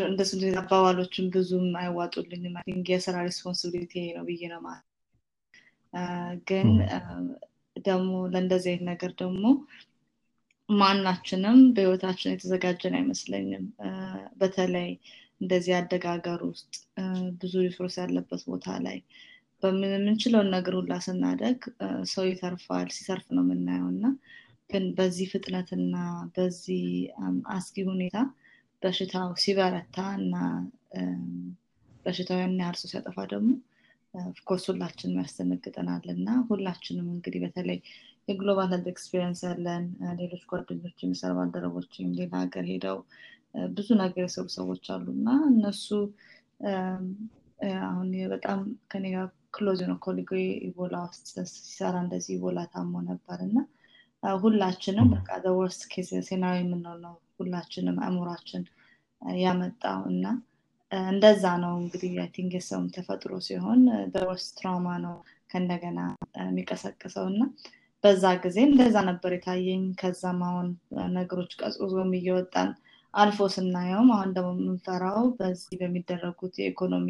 [0.07, 0.31] እንደሱ
[0.61, 2.55] አባባሎችን ብዙም አይዋጡልኝም።
[2.91, 4.87] የስራ responsibility ነው ብዬ ነው ማለት
[6.49, 6.69] ግን
[7.85, 9.43] ደግሞ ለእንደዚህ አይነት ነገር ደግሞ
[10.79, 13.65] ማናችንም በህይወታችን የተዘጋጀን አይመስለኝም።
[14.39, 14.89] በተለይ
[15.41, 16.73] እንደዚህ ያደገ አገር ውስጥ
[17.41, 18.97] ብዙ resource ያለበት ቦታ ላይ
[19.63, 21.57] በምንችለውን ነገር ሁላ ስናደርግ
[22.11, 24.05] ሰው ይተርፋል፣ ሲተርፍ ነው የምናየው እና
[24.69, 25.95] ግን በዚህ ፍጥነትና
[26.35, 26.85] በዚህ
[27.55, 28.17] አስጊ ሁኔታ
[28.81, 30.35] በሽታው ሲበረታ እና
[32.05, 33.49] በሽታው ያን ሲያጠፋ ደግሞ
[34.13, 37.77] of course ሁላችንም ያስደነግጠናል እና ሁላችንም እንግዲህ በተለይ
[38.27, 39.83] የ global health experience ያለን
[40.19, 42.97] ሌሎች ጓደኞች የሚሰሩ ባልደረቦችም ሌላ ሀገር ሄደው
[43.73, 45.87] ብዙ ነገር የሰሩ ሰዎች አሉ። እና እነሱ
[47.87, 48.59] አሁን በጣም
[48.91, 50.29] ከኔ ጋር close ነው colleague
[50.67, 53.57] ኢቦላ ሲሰራ እንደዚህ ኢቦላ ታሞ ነበር። እና
[54.39, 58.63] ሁላችንም በቃ worst case scenario የምንለው ሁላችንም አእምሯችን
[59.41, 60.25] ያመጣው እና
[61.09, 63.81] እንደዛ ነው እንግዲህ think የሰውም ተፈጥሮ ሲሆን
[64.13, 65.15] በ worst trauma ነው
[65.51, 65.99] ከእንደገና
[66.43, 67.41] የሚቀሰቅሰው እና
[68.03, 70.67] በዛ ጊዜ እንደዛ ነበር የታየኝ። ከዛም አሁን
[71.15, 72.69] ነገሮች ቀዝቅዞም እየወጣን
[73.13, 77.09] አልፎ ስናየውም አሁን ደግሞ የምንፈራው በዚህ በሚደረጉት የኢኮኖሚ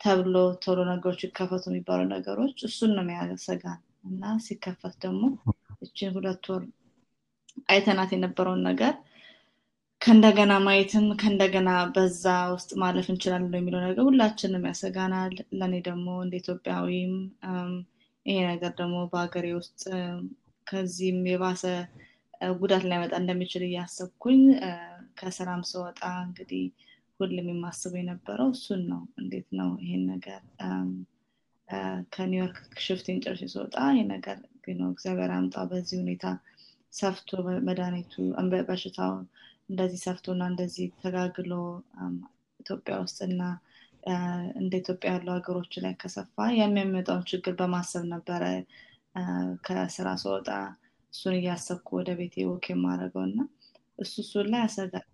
[0.00, 5.22] ተብሎ ቶሎ ነገሮች ይከፈቱ የሚባሉ ነገሮች እሱን ነው የሚያሰጋን እና ሲከፈት ደግሞ
[5.82, 6.62] እችን ሁለት ወር
[7.68, 8.94] አይተናት የነበረውን ነገር
[10.00, 17.12] ከእንደገና ማየትም ከእንደገና በዛ ውስጥ ማለፍ እንችላለን የሚለው ነገር ሁላችንም ያሰጋናል። ለእኔ ደግሞ እንደ ኢትዮጵያዊም
[18.26, 19.82] ይሄ ነገር ደግሞ በሀገሬ ውስጥ
[20.66, 21.62] ከዚህም የባሰ
[22.56, 24.40] ጉዳት ላይመጣ እንደሚችል እያሰብኩኝ
[25.18, 26.64] ከስራም ስወጣ እንግዲህ
[27.20, 30.40] ሁሉም የማስበው የነበረው እሱን ነው። እንዴት ነው ይሄን ነገር
[32.12, 34.38] ከኒውዮርክ shift ቴን ጨርሼ ስወጣ ይሄ ነገር
[34.88, 36.24] እግዚአብሔር አምጣ በዚህ ሁኔታ
[36.92, 37.30] ሰፍቶ
[37.66, 38.14] መድኃኒቱ
[38.68, 39.12] በሽታው
[39.70, 41.52] እንደዚህ ሰፍቶና እንደዚህ ተጋግሎ
[42.60, 43.42] ኢትዮጵያ ውስጥ እና
[44.58, 48.44] እንደ ኢትዮጵያ ያሉ ሀገሮች ላይ ከሰፋ የሚያመጣውን ችግር በማሰብ ነበረ
[49.66, 50.48] ከስራ ስወጣ
[51.12, 53.38] እሱን እያሰብኩ ወደ ቤቴ walk የማደርገው እና
[53.98, 55.06] እሱ እሱን ላይ ያሰጋል።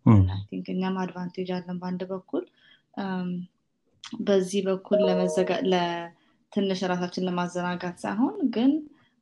[0.70, 2.44] እኛም advantage አለን በአንድ በኩል
[4.22, 5.00] በዚህ በኩል
[5.72, 8.72] ለትንሽ ራሳችን ለማዘናጋት ሳይሆን ግን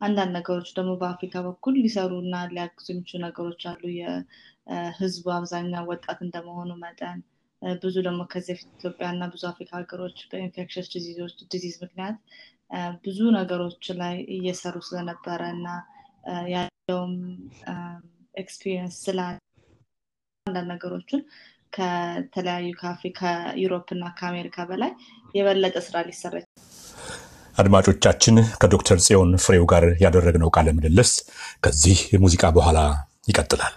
[0.00, 6.70] አንዳንድ ነገሮች ደግሞ በአፍሪካ በኩል ሊሰሩ እና ሊያግዙ የሚችሉ ነገሮች አሉ። የህዝቡ አብዛኛው ወጣት እንደመሆኑ
[6.82, 7.20] መጠን
[7.82, 10.88] ብዙ ደግሞ ከዚህ በፊት ኢትዮጵያ እና ብዙ አፍሪካ ሀገሮች በ infectious
[11.52, 12.16] disease ምክንያት
[13.04, 15.66] ብዙ ነገሮች ላይ እየሰሩ ስለነበረ እና
[16.54, 17.14] ያለውም
[18.34, 19.36] experience ስላለ
[20.46, 21.20] አንዳንድ ነገሮችን
[21.72, 23.20] ከተለያዩ ከአፍሪካ
[23.62, 24.92] ዩሮፕ እና ከአሜሪካ በላይ
[25.34, 26.34] የበለጠ ስራ ሊሰራ
[27.56, 31.12] አድማጮቻችን ከዶክተር ጽዮን ፍሬው ጋር ያደረግነው ቃለ ምልልስ
[31.60, 32.78] ከዚህ ሙዚቃ በኋላ
[33.28, 33.74] ይቀጥላል።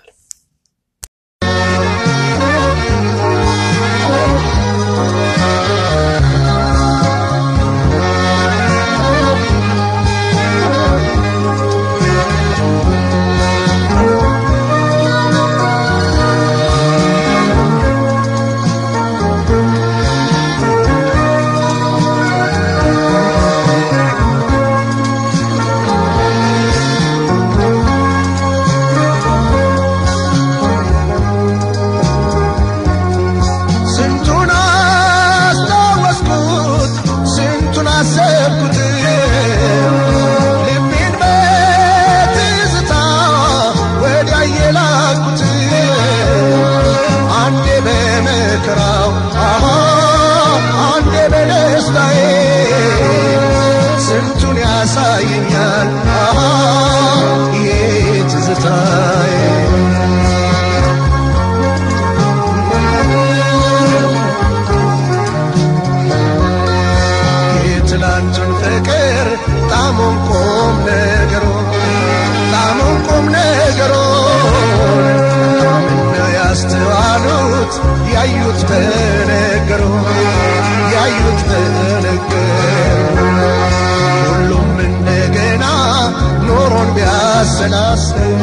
[87.59, 88.33] ቢያሰላስል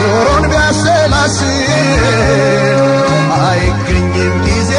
[0.00, 1.54] ኖሮን ቢያሰላስል
[3.42, 4.72] አይገኝም ጊዜ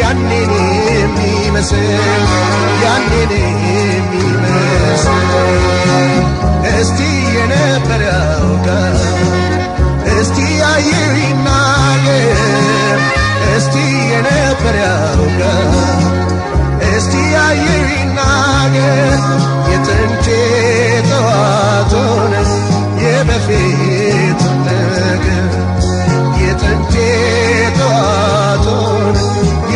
[0.00, 0.52] ያኔን
[0.88, 1.84] የሚመስል
[2.84, 3.32] ያኔን
[3.68, 5.28] የሚመስል።
[6.72, 7.00] እስቲ
[7.36, 8.98] የነበር ያውቃል
[10.16, 12.98] እስቲ ያየው ይናገር
[13.54, 13.76] እስቲ
[14.12, 15.70] የነበር ያውቃል
[16.92, 19.20] እስቲ ያየው ይናገር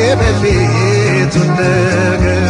[0.07, 2.47] የበፊቱን ነገር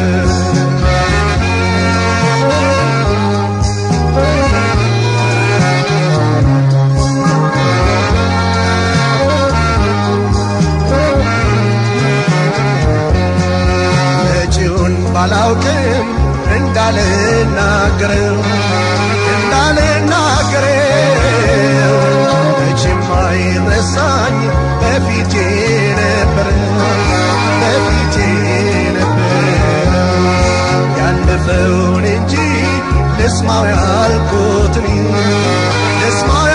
[15.16, 16.08] ባላውቅም
[16.56, 18.36] እንዳልናገረው እንዳልናገረው
[31.45, 32.33] ያለፈውን እንጂ
[33.17, 34.87] ልስማው ያልኩትን
[36.01, 36.45] ልስማው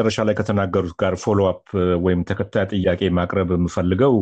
[0.00, 1.64] መጨረሻ ላይ ከተናገሩት ጋር follow up
[2.04, 4.14] ወይም ተከታይ ጥያቄ ማቅረብ የምፈልገው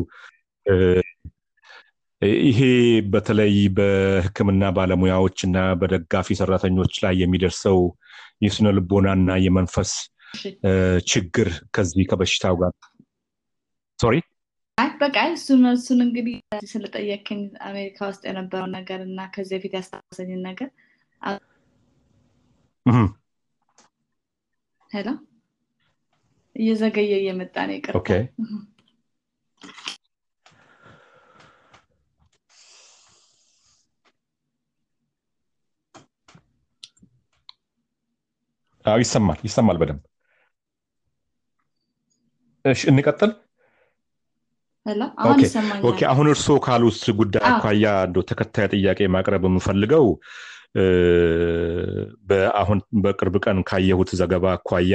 [2.43, 2.61] ይሄ
[3.13, 7.79] በተለይ በሕክምና ባለሙያዎች እና በደጋፊ ሰራተኞች ላይ የሚደርሰው
[8.47, 9.93] የስነ ልቦናና የመንፈስ
[11.11, 12.73] ችግር ከዚህ ከበሽታው ጋር
[13.99, 14.17] sorry
[15.03, 16.37] በቃ እሱን እሱን እንግዲህ
[16.73, 20.69] ስለጠየቅኝ አሜሪካ ውስጥ የነበረው ነገር እና ከዚህ በፊት ያስታወሰኝን ነገር
[24.91, 25.09] hello
[26.59, 28.11] እየዘገየ እየመጣ ነው ይቅርታ okay።
[38.85, 40.03] አዎ ይሰማል ይሰማል በደንብ።
[42.65, 43.33] እሺ እንቀጥል።
[44.87, 50.07] አሁን okay ይሰማኛል። okay። አሁን እርስዎ ካሉት ጉዳይ አኳያ እንደው ተከታይ ጥያቄ ማቅረብ የምፈልገው
[52.29, 54.95] በአሁን በቅርብ ቀን ካየሁት ዘገባ አኳያ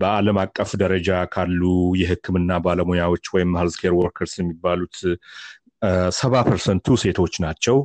[0.00, 1.62] በዓለም አቀፍ ደረጃ ካሉ
[2.00, 4.96] የሕክምና ባለሙያዎች ወይም healthcare workers የሚባሉት
[6.18, 7.78] ሰባ percent ኡ ሴቶች ናቸው።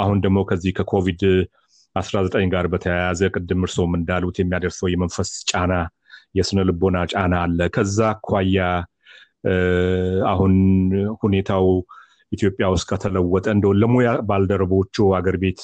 [0.00, 1.22] አሁን ደግሞ ከዚህ ከኮቪድ
[1.96, 5.72] 19 ጋር በተያያዘ ቅድም እርስዎም እንዳሉት የሚያደርሰው የመንፈስ ጫና፣
[6.38, 8.58] የስነ ልቦና ጫና አለ። ከዛ አኳያ
[10.30, 10.54] አሁን
[11.22, 11.66] ሁኔታው
[12.32, 15.60] ኢትዮጵያ ውስጥ ከተለወጠ እንደው ለሙያ ባልደረቦቹ አገር ቤት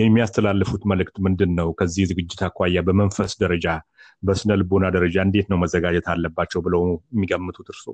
[0.00, 1.68] የሚያስተላልፉት መልእክት ምንድን ነው?
[1.78, 3.66] ከዚህ ዝግጅት አኳያ በመንፈስ ደረጃ
[4.22, 7.86] በስነ ልቦና ደረጃ እንዴት ነው መዘጋጀት አለባቸው ብለው የሚገምቱት እርሶ?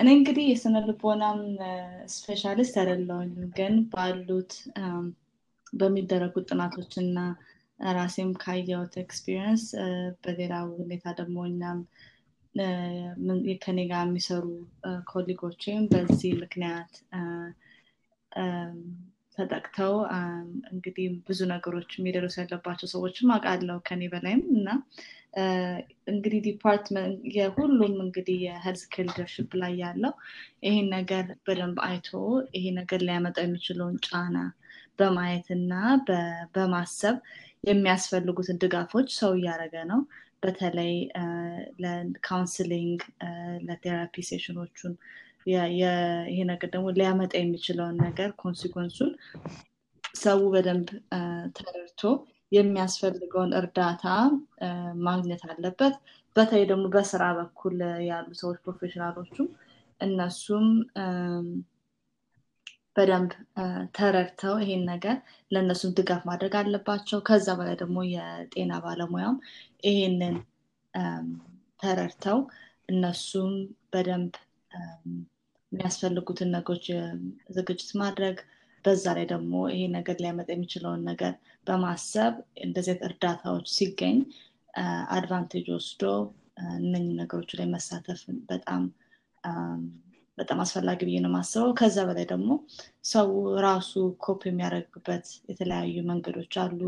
[0.00, 1.40] እኔ እንግዲህ የስነ ልቦናም
[2.14, 4.52] ስፔሻሊስት አይደለሁም ግን ባሉት
[5.72, 7.16] በሚደረጉት ጥናቶች እና
[7.94, 9.64] ራሴም ካየሁት experience
[10.24, 11.80] በሌላ ሁኔታ ደግሞ እኛም
[13.64, 14.44] ከኔ ጋር የሚሰሩ
[15.10, 16.92] colleague ኦችም በዚህ ምክንያት
[19.38, 19.94] ተጠቅተው
[20.72, 24.68] እንግዲህ ብዙ ነገሮች የሚደርሱ ያለባቸው ሰዎችም አውቃለሁ ከኔ በላይም እና
[26.12, 30.12] እንግዲህ department የሁሉም እንግዲህ የ health leadership ላይ ያለው
[30.66, 32.10] ይሄን ነገር በደንብ አይቶ
[32.56, 34.36] ይሄ ነገር ሊያመጣ የሚችለውን ጫና
[34.98, 35.72] በማየት እና
[36.06, 36.22] በ-
[36.54, 37.16] በማሰብ
[37.68, 40.00] የሚያስፈልጉትን ድጋፎች ሰው እያደረገ ነው።
[40.42, 40.92] በተለይ
[41.82, 43.00] ለ counseling
[43.64, 44.92] ለ therapy session ኦቹን
[45.46, 49.10] ይሄ ነገር ደግሞ ሊያመጣ የሚችለውን ነገር consequence ኡን
[50.18, 50.88] ሰው በደንብ
[51.56, 52.02] ተረድቶ
[52.52, 54.04] የሚያስፈልገውን እርዳታ
[55.06, 55.94] ማግኘት አለበት።
[56.36, 57.76] በተለይ ደግሞ በስራ በኩል
[58.08, 59.48] ያሉ ሰዎች professional ኦቹም
[60.00, 60.66] እነሱም
[62.98, 63.32] በደንብ
[63.96, 65.16] ተረድተው ይሄን ነገር
[65.50, 69.36] ለእነሱም ድጋፍ ማድረግ አለባቸው። ከዛ በላይ ደግሞ የጤና ባለሙያም
[69.88, 70.36] ይሄንን
[71.80, 72.38] ተረድተው
[72.88, 73.52] እነሱም
[73.92, 74.34] በደንብ
[75.72, 76.86] የሚያስፈልጉትን ነገሮች
[77.56, 78.36] ዝግጅት ማድረግ
[78.84, 81.32] በዛ ላይ ደግሞ ይሄ ነገር ሊያመጣ የሚችለውን ነገር
[81.66, 82.34] በማሰብ
[82.64, 84.18] እንደዚህ እርዳታዎች ሲገኝ
[85.16, 86.02] advantage ወስዶ
[86.78, 88.82] እነኝህ ነገሮች ላይ መሳተፍ በጣም
[90.38, 92.50] በጣም አስፈላጊ ብዬ ነው የማስበው። ከዛ በላይ ደግሞ
[93.10, 93.28] ሰው
[93.64, 96.80] ራሱ cope የሚያደርግበት የተለያዩ መንገዶች አሉ።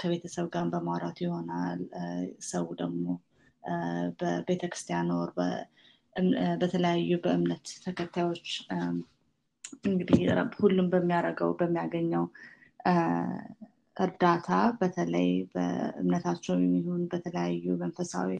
[0.00, 1.80] ከቤተሰብ ጋር በማውራት ይሆናል።
[2.48, 3.04] ሰው ደግሞ
[4.20, 5.30] በቤተክርስቲያን or
[6.60, 8.46] በተለያዩ በእምነት ተከታዮች
[9.86, 12.24] እንግዲህ ራሱም በሚያደርገው በሚያገኘው
[13.96, 14.48] እርዳታ
[14.80, 18.30] በተለይ በእምነታቸው የሚሆን በተለያዩ መንፈሳዊ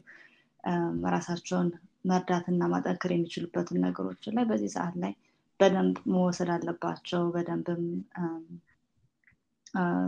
[1.09, 1.69] ራሳቸውን
[2.07, 5.13] መርዳትና ማጠንከር የሚችሉበትን ነገሮች ላይ በዚህ ሰዓት ላይ
[5.59, 7.83] በደንብ መወሰድ አለባቸው። በደንብም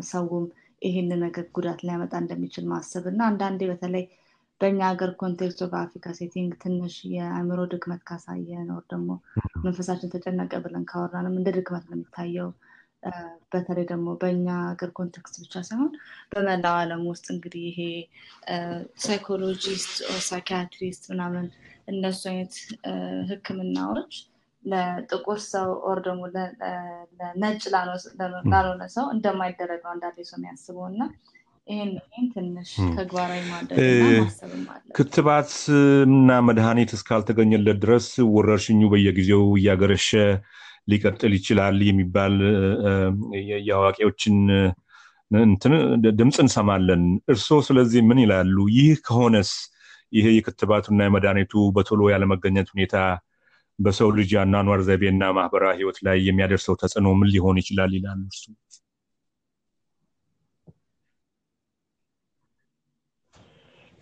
[0.09, 0.45] ሰውም
[0.81, 4.03] ይህንን ነገር ጉዳት ሊያመጣ እንደሚችል ማሰብ እና አንዳንዴ በተለይ
[4.61, 9.09] በእኛ ሀገር context of Africa setting ትንሽ የአእምሮ ድክመት ካሳየን or ደግሞ
[9.63, 12.49] መንፈሳችን ተጨነቀ ብለን ካወራንም እንደ ድክመት ነው የሚታየው።
[13.51, 15.91] በተለይ ደግሞ በእኛ ሀገር context ብቻ ሳይሆን
[16.31, 17.79] በመላው ዓለም ውስጥ እንግዲህ ይሄ
[19.05, 19.93] psychologist
[20.29, 21.45] psychiatrist ምናምን
[21.87, 22.55] እነሱ አይነት
[23.31, 24.13] ህክምናዎች
[24.63, 26.23] ለጥቁር ሰው or ደግሞ
[27.19, 31.01] ለነጭ ላልሆነ ሰው እንደማይደረግ ነው አንዳንዴ ሰው የሚያስበው እና
[31.67, 31.91] ይህን
[32.33, 33.79] ትንሽ ተግባራዊ ማድረግ
[34.97, 35.51] ክትባት
[36.07, 40.09] እና መድኃኒት እስካልተገኘለት ድረስ ወረርሽኙ በየጊዜው እያገረሸ
[40.89, 42.35] ሊቀጥል ይችላል የሚባል
[43.67, 44.37] የአዋቂዎችን
[46.19, 48.55] ድምፅ እንሰማለን። እርስዎ ስለዚህ ምን ይላሉ?
[48.77, 49.51] ይህ ከሆነስ
[50.13, 52.95] ይሄ የክትባቱና የመድኃኒቱ በቶሎ ያለመገኘት ሁኔታ
[53.79, 58.43] በሰው ልጅ አኗኗር ዘይቤና ማህበራዊ ህይወት ላይ የሚያደርሰው ተጽዕኖ ምን ሊሆን ይችላል ይላሉ እርሱ?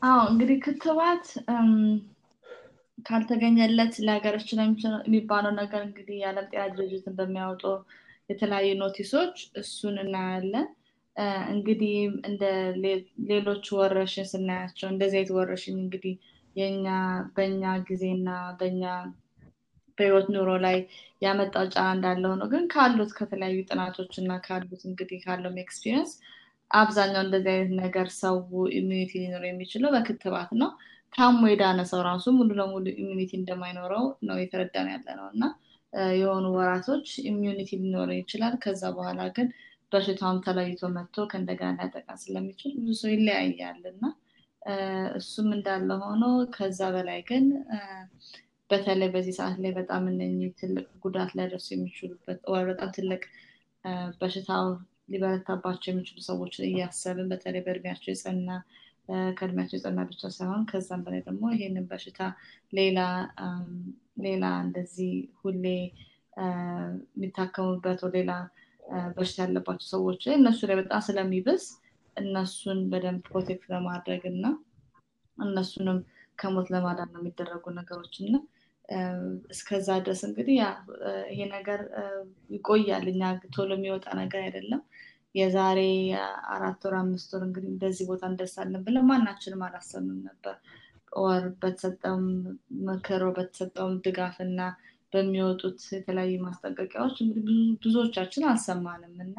[0.02, 1.26] አዎ እንግዲህ ክትባት
[3.08, 4.46] ካልተገኘለት ሊያገረሽ
[5.06, 7.64] የሚባለው ነገር እንግዲህ የዓለም ጤና ድርጅትን በሚያወጡ
[8.30, 10.68] የተለያዩ notice ኦች እሱን እናያለን።
[11.54, 11.94] እንግዲህ
[12.30, 12.44] እንደ
[13.30, 16.16] ሌሎች ወረርሽኝ ስናያቸው እንደዚህ አይነት ወረርሽኝ እንግዲህ
[16.56, 16.88] የኛ
[17.36, 18.84] በኛ ጊዜና በኛ
[19.98, 20.78] በህይወት ኑሮ ላይ
[21.22, 26.12] ያመጣው ጫና እንዳለ ሆኖ ግን ካሉት ከተለያዩ ጥናቶች እና ካሉት እንግዲህ ካለው experience
[26.72, 28.38] አብዛኛው እንደዚህ አይነት ነገር ሰው
[28.80, 30.70] immunity ሊኖረው የሚችለው በክትባት ነው።
[31.14, 35.44] ታሞ የዳነ ሰው ራሱ ሙሉ ለሙሉ immunity እንደማይኖረው ነው የተረዳን ያለ ነው እና
[36.16, 39.48] የሆኑ ወራቶች immunity ሊኖረው ይችላል። ከዛ በኋላ ግን
[39.92, 44.04] በሽታውም ተለይቶ መጥቶ ከእንደገና ሊያጠቃ ስለሚችል ብዙ ሰው ይለያያል እና
[45.20, 46.24] እሱም እንዳለ ሆኖ
[46.56, 47.46] ከዛ በላይ ግን
[48.70, 52.40] በተለይ በዚህ ሰዓት ላይ በጣም እነኚህ ትልቅ ጉዳት ሊያደርሱ የሚችሉበት
[52.70, 53.22] በጣም ትልቅ
[54.22, 54.66] በሽታው
[55.12, 58.50] ሊበረታባቸው የሚችሉ ሰዎችን እያሰብን በተለይ በእድሜያቸው የጸና
[59.38, 62.20] ከእድሜያቸው የጸና ብቻ ሳይሆን ከዛም በላይ ደግሞ ይሄንን በሽታ
[62.74, 63.00] ሌላ
[64.22, 65.66] ሌላ እንደዚህ ሁሌ
[67.16, 68.32] የሚታከሙበት ሌላ
[69.16, 71.66] በሽታ ያለባቸው ሰዎች እነሱ ላይ በጣም ስለሚብስ
[72.18, 74.46] እነሱን በደንብ ፕሮቴክት ለማድረግ እና
[75.38, 75.98] እነሱንም
[76.40, 78.36] ከሞት ለማዳን ነው የሚደረጉ ነገሮች እና
[79.52, 80.58] እስከዛ ድረስ እንግዲህ
[81.32, 81.80] ይሄ ነገር
[82.50, 83.22] ይቆያል። እኛ
[83.56, 84.82] ቶሎ የሚወጣ ነገር አይደለም።
[85.36, 85.80] የዛሬ
[86.54, 90.56] አራት ወር አምስት ወር እንግዲህ እንደዚህ ቦታ እንደርሳለን ብለን ማናችንም አላሰብንም ነበር።
[91.18, 92.26] ወር በተሰጠውም
[92.88, 94.62] ምክር በተሰጠውም ድጋፍ እና
[95.14, 99.36] በሚወጡት የተለያዩ ማስጠንቀቂያዎች እንግዲህ ብዙዎቻችን አልሰማንም እና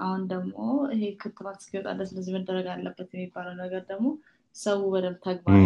[0.00, 0.58] አሁን ደግሞ
[0.92, 4.06] ይሄ ክትባት እስኪወጣ ድረስ እንደዚህ መደረግ አለበት የሚባለው ነገር ደግሞ
[4.56, 5.58] ሰው በደንብ ተግባር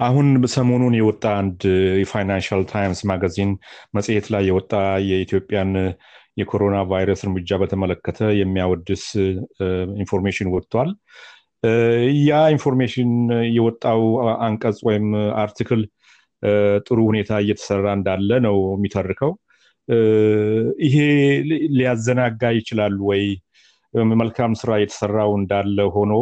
[0.00, 1.60] አሁን ሰሞኑን የወጣ አንድ
[2.00, 3.52] የፋይናንሻል ታይምስ magazine
[3.94, 4.72] መጽሔት ላይ የወጣ
[5.08, 5.70] የኢትዮጵያን
[6.40, 9.04] የኮሮና ቫይረስ እርምጃ በተመለከተ የሚያወድስ
[10.00, 10.90] information ወጥቷል።
[12.28, 13.10] ያ information
[13.56, 14.02] የወጣው
[14.46, 15.06] አንቀጽ ወይም
[15.42, 15.80] article
[16.86, 19.32] ጥሩ ሁኔታ እየተሰራ እንዳለ ነው የሚተርከው።
[20.86, 20.96] ይሄ
[21.76, 23.22] ሊያዘናጋ ይችላል ወይ?
[24.14, 26.12] መልካም ስራ የተሰራው እንዳለ ሆኖ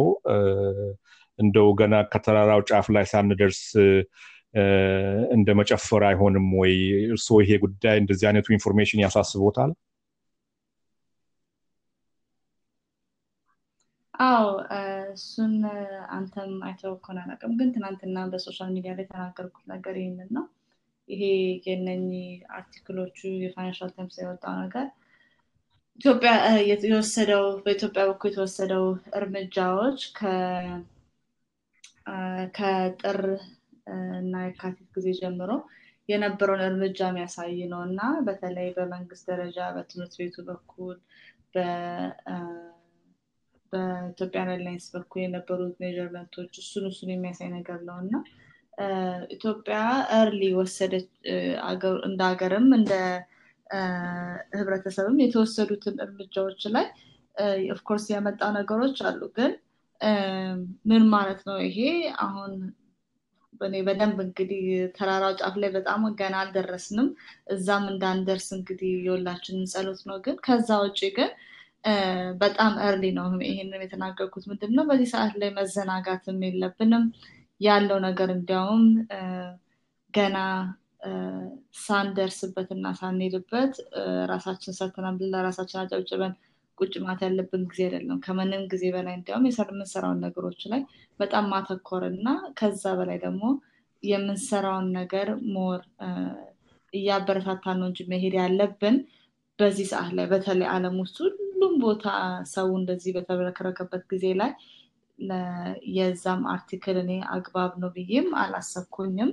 [1.39, 3.61] እንደው ገና ከተራራው ጫፍ ላይ ሳንደርስ
[5.35, 6.73] እንደ መጨፈር አይሆንም ወይ?
[7.11, 9.71] እርስዎ ይሄ ጉዳይ እንደዚህ አይነቱ information ያሳስቦታል?
[14.19, 14.45] አዎ
[15.13, 15.53] እሱን
[16.15, 20.45] አንተም አይተው ከሆነ አላውቅም፣ ግን ትናንትና በ social media ላይ የተናገርኩት ነገር ይህንን ነው።
[21.07, 21.21] ይሄ
[21.67, 22.25] የነኚህ
[22.57, 24.87] article ኦቹ የፋይናንሻል ታይምስ የወጣው ነገር
[25.99, 26.31] ኢትዮጵያ
[26.85, 28.85] የወሰደው በኢትዮጵያ በኩል የተወሰደው
[29.19, 30.01] እርምጃዎች
[32.57, 33.19] ከጥር
[34.19, 35.51] እና የካቲት ጊዜ ጀምሮ
[36.09, 40.95] የነበረውን እርምጃ የሚያሳይ ነው እና በተለይ በመንግስት ደረጃ በትምህርት ቤቱ በኩል
[43.73, 48.13] በኢትዮጵያ ኤርላይንስ በኩል የነበሩት measurement ኦች እሱን እሱን የሚያሳይ ነገር ነው እና
[49.35, 49.77] ኢትዮጵያ
[50.19, 51.07] early ወሰደች
[52.07, 52.93] እንደ ሀገርም እንደ
[54.53, 56.85] ህብረተሰብም የተወሰዱትን እርምጃዎች ላይ
[57.73, 59.51] of course ያመጣው ነገሮች አሉ። ግን
[60.89, 61.77] ምን ማለት ነው ይሄ?
[62.25, 62.51] አሁን
[63.61, 64.63] እኔ በደንብ እንግዲህ
[64.97, 67.07] ተራራው ጫፍ ላይ በጣም ገና አልደረስንም።
[67.53, 71.31] እዛም እንዳንደርስ እንግዲህ የሁላችንን ጸሎት ነው። ግን ከዛ ውጭ ግን
[72.41, 77.05] በጣም early ነው ይሄንን የተናገርኩት። ምንድን ነው በዚህ ሰዓት ላይ መዘናጋትም የለብንም።
[77.61, 78.83] ያለው ነገር እንዲያውም
[80.13, 80.37] ገና
[81.81, 83.73] ሳንደርስበት እና ሳንሄድበት
[84.31, 86.33] ራሳችን ሰርተናል ብለን ለራሳችን አጨብጭበን
[86.77, 90.81] ቁጭ ማለት ያለብን ጊዜ አይደለም። ከምንም ጊዜ በላይ እንዲያውም የምንሰራውን ነገሮች ላይ
[91.19, 92.27] በጣም ማተኮር እና
[92.59, 93.43] ከዛ በላይ ደግሞ
[94.03, 95.79] የምንሰራውን ነገር more
[96.93, 98.95] እያበረታታ ነው እንጂ መሄድ ያለብን
[99.59, 101.17] በዚህ ሰዓት ላይ በተለይ አለም ውስጥ
[101.61, 102.05] ሁሉም ቦታ
[102.51, 104.51] ሰው እንደዚህ በተንበረከከበት ጊዜ ላይ
[105.93, 109.31] የዛም article እኔ አግባብ ነው ብዬም አላሰብኩኝም።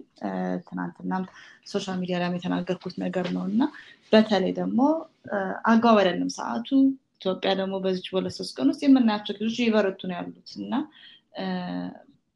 [0.66, 1.24] ትናንትናም
[1.72, 3.62] social media ላይ የተናገርኩት ነገር ነው እና
[4.12, 4.81] በተለይ ደግሞ
[5.72, 6.68] አግባብ አይደለም ሰዓቱ።
[7.18, 8.09] ኢትዮጵያ ደግሞ በዚች
[8.39, 10.74] ሶስት ቀን ውስጥ የምናያቸው ልጆች እየበረቱ ነው ያሉት እና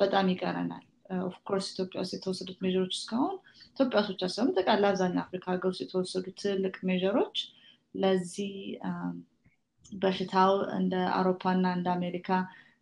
[0.00, 0.84] በጣም ይቀረናል።
[1.26, 3.34] of course ኢትዮጵያ ውስጥ የተወሰዱት measure ኦች እስካሁን
[3.72, 7.38] ኢትዮጵያ ውስጥ ብቻ ሳይሆን ጠቅላላ አብዛኛው አፍሪካ ሀገር ውስጥ የተወሰዱ ትልቅ measure ኦች
[7.94, 8.52] ለዚህ
[9.92, 12.28] በሽታው እንደ አውሮፓና እንደ አሜሪካ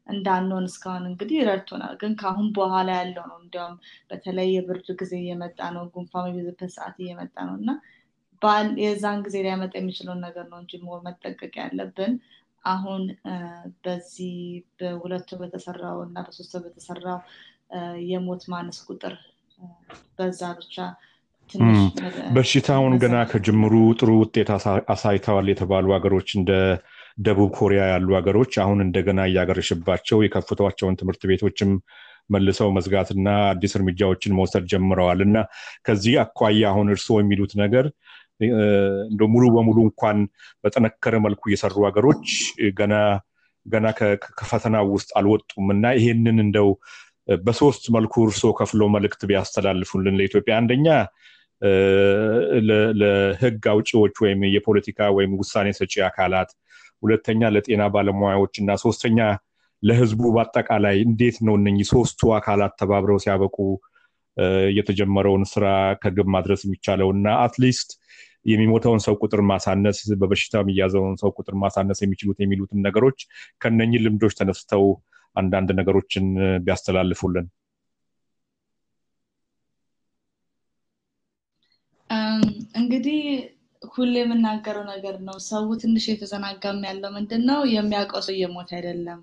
[0.07, 3.77] እንዳንሆን እስካሁን እንግዲህ ረድቶናል። ግን ከአሁን በኋላ ያለው ነው። እንዲያውም
[4.11, 7.71] በተለይ የብርድ ጊዜ እየመጣ ነው ጉንፋ የሚይዝበት ሰዓት እየመጣ ነው። እና
[8.83, 10.73] የዛን ጊዜ ሊያመጣ የሚችለውን ነገር ነው እንጂ
[11.07, 12.13] መጠቀቅ ያለብን
[12.65, 13.03] አሁን
[13.85, 14.37] በዚህ
[14.79, 17.19] በሁለቱ በተሰራው እና በሶስቱ በተሰራው
[18.09, 19.15] የሞት ማነስ ቁጥር
[20.19, 20.77] በዛ ብቻ
[22.35, 24.49] በሽታውን ገና ከጅምሩ ጥሩ ውጤት
[24.93, 26.51] አሳይተዋል የተባሉ ሀገሮች እንደ
[27.19, 31.71] ደቡብ ኮሪያ ያሉ ሀገሮች አሁን እንደገና እያገረሽባቸው የከፍቷቸውን ትምህርት ቤቶችም
[32.31, 35.37] መልሰው መዝጋትና አዲስ እርምጃዎችን መውሰድ ጀምረዋል። እና
[35.87, 37.87] ከዚህ አኳያ አሁን እርስዎ የሚሉት ነገር
[39.07, 40.19] እንደ ሙሉ በሙሉ እንኳን
[40.65, 42.27] በጠነከረ መልኩ የሰሩ ሀገሮች
[42.79, 42.95] ገና
[43.67, 43.87] ገና
[44.39, 46.69] ከፈተና ውስጥ አልወጡም። እና ይሄንን እንደው
[47.43, 50.87] በሶስት መልኩ እርስዎ ከፍሎ መልእክት ቢያስተላልፉልን ለኢትዮጵያ። አንደኛ
[53.01, 56.51] ለህግ አውጪዎች ወይም የፖለቲካ ወይም ውሳኔ ሰጪ አካላት
[57.03, 59.19] ሁለተኛ ለጤና ባለሙያዎች እና ሶስተኛ
[59.83, 63.57] ለህዝቡ በአጠቃላይ እንዴት ነው እነኚህ ሶስቱ አካላት ተባብረው ሲያበቁ
[64.79, 65.67] የተጀመረውን ስራ
[66.03, 67.91] ከግብ ማድረስ የሚቻለው እና at least
[68.47, 73.19] የሚሞተውን ሰው ቁጥር ማሳነስ በበሽታ የሚያዘውን ሰው ቁጥር ማሳነስ የሚችሉት የሚሉትን ነገሮች
[73.59, 74.85] ከነኚህ ልምዶች ተነስተው
[75.37, 76.27] አንዳንድ ነገሮችን
[76.65, 77.47] ቢያስተላልፉልን።
[82.81, 83.19] እንግዲህ
[83.99, 89.21] ሁሌ የምናገረው ነገር ነው። ሰው ትንሽ የተዘናጋም ያለው ምንድን ነው የሚያውቀው ሰው እየሞት አይደለም።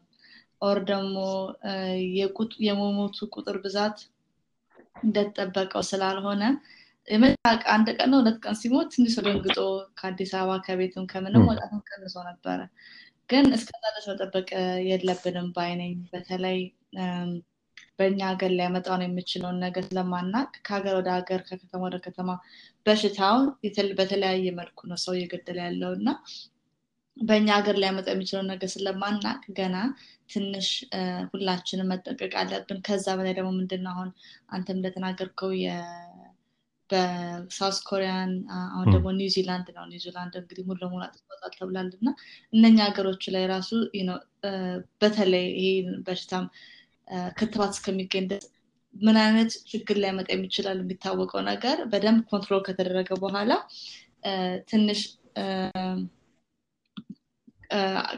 [0.61, 1.15] ኦር ደግሞ
[2.67, 3.97] የመሞቱ ቁጥር ብዛት
[5.03, 6.43] እንደተጠበቀው ስላልሆነ
[7.73, 9.57] አንድ ቀን ነው ሁለት ቀን ሲሞት ትንሽ ደንግጦ
[9.99, 12.59] ከአዲስ አበባ ከቤትም ከምንም ወጣትም ቀንሶ ነበረ።
[13.29, 14.47] ግን እስከዛ ድረስ መጠበቅ
[14.89, 16.59] የለብንም ባይነኝ በተለይ
[17.99, 22.29] በእኛ ሀገር ሊያመጣው ነው የምችለውን ነገር ስለማናቅ ከሀገር ወደ ሀገር ከከተማ ወደ ከተማ
[22.85, 23.37] በሽታው
[23.99, 26.09] በተለያየ መልኩ ነው ሰው እየገደለ ያለው እና
[27.17, 29.75] በእኛ ሀገር ሊያመጣ የሚችለውን ነገር ስለማናቅ ገና
[30.29, 30.69] ትንሽ
[31.31, 34.09] ሁላችንም መጠንቀቅ አለብን። ከዛ በላይ ደግሞ ምንድነው አሁን
[34.49, 35.51] አንተም እንደተናገርከው
[36.89, 38.31] በሳውስ ኮሪያን
[38.71, 42.09] አሁን ደግሞ ኒውዚላንድ ነው። ኒውዚላንድ እንግዲህ ሙሉ ለሙሉ አጥፍቷል ተብሏል እና
[42.53, 43.71] እነኛ ሀገሮች ላይ ራሱ
[45.01, 45.69] በተለይ ይሄ
[46.05, 46.45] በሽታም
[47.37, 48.27] ክትባት እስከሚገኝ
[48.93, 53.51] ምን አይነት ችግር ሊያመጣ የሚችላል የሚታወቀው ነገር በደንብ control ከተደረገ በኋላ
[54.69, 54.99] ትንሽ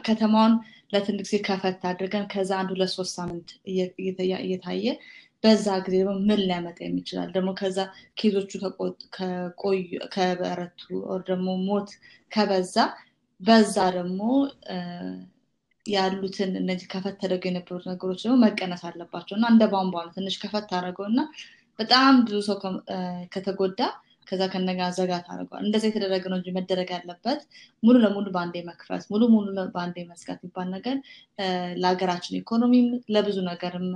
[0.06, 0.54] ከተማውን
[0.92, 3.48] ለትንሽ ጊዜ ከፈት አድርገን ከዛ አንድ ሁለት ሳምንት
[4.42, 4.86] እየታየ
[5.44, 7.28] በዛ ጊዜ ደግሞ ምን ሊያመጣ የሚችላል?
[7.34, 7.78] ደግሞ ከዛ
[8.18, 8.52] ኬዞቹ
[10.14, 10.80] ከበረቱ
[11.28, 11.90] ደግሞ ሞት
[12.30, 12.76] ከበዛ
[13.40, 14.20] በዛ ደግሞ
[15.88, 20.70] ያሉትን እነዚህ ከፈት ተደርገው የነበሩት ነገሮች ደግሞ መቀነስ አለባቸው። እና እንደ ቧንቧ ነው ትንሽ ከፈት
[20.78, 21.20] አድርገው እና
[21.78, 22.56] በጣም ብዙ ሰው
[23.34, 23.80] ከተጎዳ
[24.26, 27.40] ከዛ ከነጋ ዘጋት አድርገዋል እንደዛ የተደረገ ነው እንጂ መደረግ ያለበት
[27.82, 30.96] ሙሉ ለሙሉ በአንዴ መክፈት ሙሉ ሙሉ በአንዴ መዝጋት የሚባል ነገር
[31.82, 33.86] ለሀገራችን ኢኮኖሚም ለብዙ ነገርም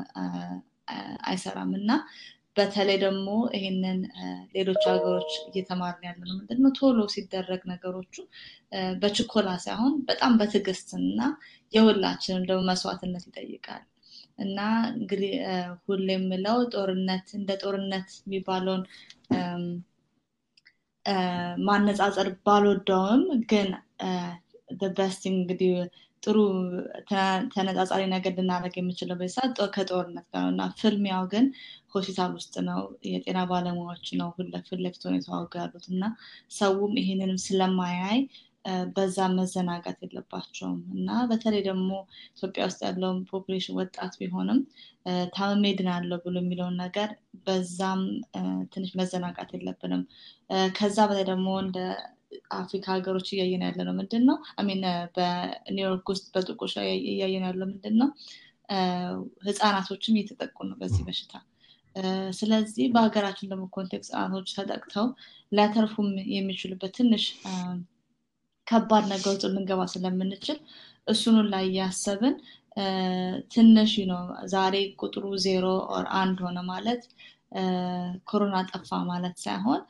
[1.27, 1.91] አይሰራም። እና
[2.57, 3.27] በተለይ ደግሞ
[3.57, 3.99] ይሄንን
[4.55, 6.73] ሌሎች ሀገሮች እየተማርን ያለ ነው ምንድነው?
[6.79, 8.15] ቶሎ ሲደረግ ነገሮቹ
[9.01, 11.21] በችኮላ ሳይሆን በጣም በትዕግስት እና
[11.73, 13.83] የሁላችንም ደግሞ መስዋዕትነት ይጠይቃል።
[14.39, 14.59] እና
[14.95, 15.33] እንግዲህ
[15.85, 18.85] ሁሌ የምለው ጦርነት እንደ ጦርነት የሚባለውን
[21.67, 23.23] ማነጻጸር ባልወደውም
[23.53, 23.69] ግን
[24.97, 25.73] best እንግዲህ
[26.23, 26.37] ጥሩ
[27.55, 31.47] ተነጻጻሪ ነገር ልናደርግ የምንችለው በዚህ ሰዓት ከጦርነት ጋር እና ፍልሚያው ግን
[31.95, 34.49] ሆስፒታል ውስጥ ነው የጤና ባለሙያዎች ነው ፊት
[34.81, 35.03] ለፊት
[35.61, 36.05] ያሉት። እና
[36.53, 38.21] ሰውም ይህንንም ስለማያይ
[38.97, 41.89] በዛ መዘናጋት የለባቸውም። እና በተለይ ደግሞ
[42.33, 44.61] ኢትዮጵያ ውስጥ ያለውን population ወጣት ቢሆንም
[45.35, 47.09] ታምሜ ድናለሁ ብሎ የሚለውን ነገር
[47.47, 48.03] በዛም
[48.75, 50.05] ትንሽ መዘናጋት የለብንም።
[50.79, 51.79] ከዛ በላይ ደግሞ እንደ
[52.59, 54.83] አፍሪካ ሀገሮች እያየን ያለ ነው ምንድን ነው I mean
[55.17, 56.75] በኒውዮርክ ውስጥ በጥቂቱ
[57.11, 58.09] እያየን ያለው ምንድን ነው
[59.47, 61.33] ህፃናቶችም እየተጠቁ ነው በዚህ በሽታ።
[62.39, 65.07] ስለዚህ በሀገራችን ደግሞ context ህጻናቶች ተጠቅተው
[65.53, 67.25] ሊያተርፉም የሚችሉበት ትንሽ
[68.67, 70.59] ከባድ ነገር ውስጥ ልንገባ ስለምንችል
[71.07, 72.35] እሱኑን ላይ እያሰብን
[73.55, 74.21] ትንሽ ነው
[74.53, 75.65] ዛሬ ቁጥሩ ዜሮ
[75.97, 77.03] or አንድ ሆነ ማለት
[78.29, 79.81] ኮሮና ጠፋ ማለት ሳይሆን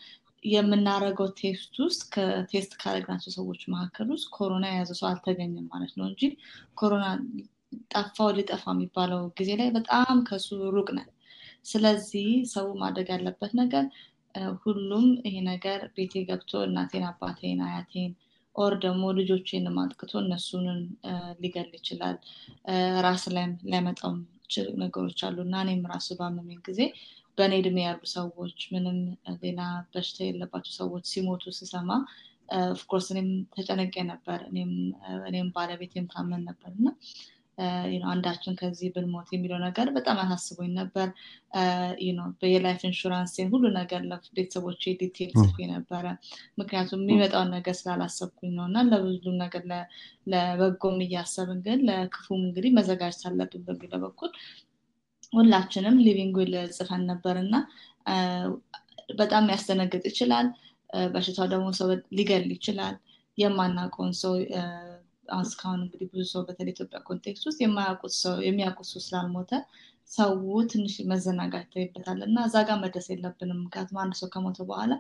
[0.43, 6.07] የምናደርገው test ውስጥ ከ test ካደረግናቸው ሰዎች መካከል ውስጥ ኮሮና የያዘ ሰው አልተገኘም ማለት ነው
[6.11, 6.23] እንጂ
[6.81, 7.07] ኮሮና
[7.93, 11.09] ጠፋው ሊጠፋ የሚባለው ጊዜ ላይ በጣም ከሱ ሩቅ ነን።
[11.67, 13.85] ስለዚህ ሰው ማድረግ ያለበት ነገር
[14.63, 18.13] ሁሉም ይሄ ነገር ቤቴ ገብቶ እናቴን አባቴን አያቴን
[18.55, 20.81] or ደግሞ ልጆችን አጥቅቶ እነሱንን
[21.43, 22.17] ሊገል ይችላል።
[23.07, 24.15] ራስ ላይም ሊያመጣው
[24.83, 26.81] ነገሮች አሉ እና እኔም ራሱ ባመመኝ ጊዜ
[27.39, 28.99] በእኔ እድሜ ያሉ ሰዎች ምንም
[29.43, 29.61] ሌላ
[29.93, 31.91] በሽታ የለባቸው ሰዎች ሲሞቱ ስሰማ
[32.73, 34.41] of course እኔም ተጨነቄ ነበር።
[35.29, 36.89] እኔም ባለቤቴም ታመን ነበር እና
[38.11, 41.09] አንዳችን ከዚህ ብንሞት የሚለው ነገር በጣም አሳስቦኝ ነበር።
[42.47, 46.05] የ life insurance ን ሁሉ ነገር ለቤተሰቦች detail ጽፌ ነበረ።
[46.61, 49.65] ምክንያቱም የሚመጣውን ነገር ስላላሰብኩኝ ነው እና ለብዙ ነገር
[50.33, 54.33] ለበጎም እያሰብን ግን ለክፉም እንግዲህ መዘጋጀት አለብን በሚለው በኩል
[55.33, 57.55] ሁላችንም living will ጽፈን ነበር እና
[59.19, 60.47] በጣም ሊያስደነግጥ ይችላል።
[61.13, 62.97] በሽታው ደግሞ ሰው ሊገል ይችላል።
[63.39, 64.33] የማናውቀውን ሰው
[65.41, 69.53] እስካሁን እንግዲህ ብዙ ሰው በተለይ ኢትዮጵያ context ውስጥ የማያውቁት ሰው የሚያውቁት ሰው ስላልሞተ
[70.11, 70.33] ሰው
[70.71, 74.93] ትንሽ መዘናጋት ይታይበታል እና እዛ ጋር መድረስ የለብንም። ምክንያቱም አንድ ሰው ከሞተ በኋላ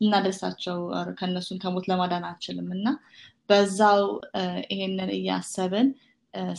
[0.00, 0.78] ልናደርሳቸው
[1.18, 2.88] ከእነሱን ከሞት ለማዳን አንችልም እና
[3.50, 4.02] በዛው
[4.72, 5.88] ይሄንን እያሰብን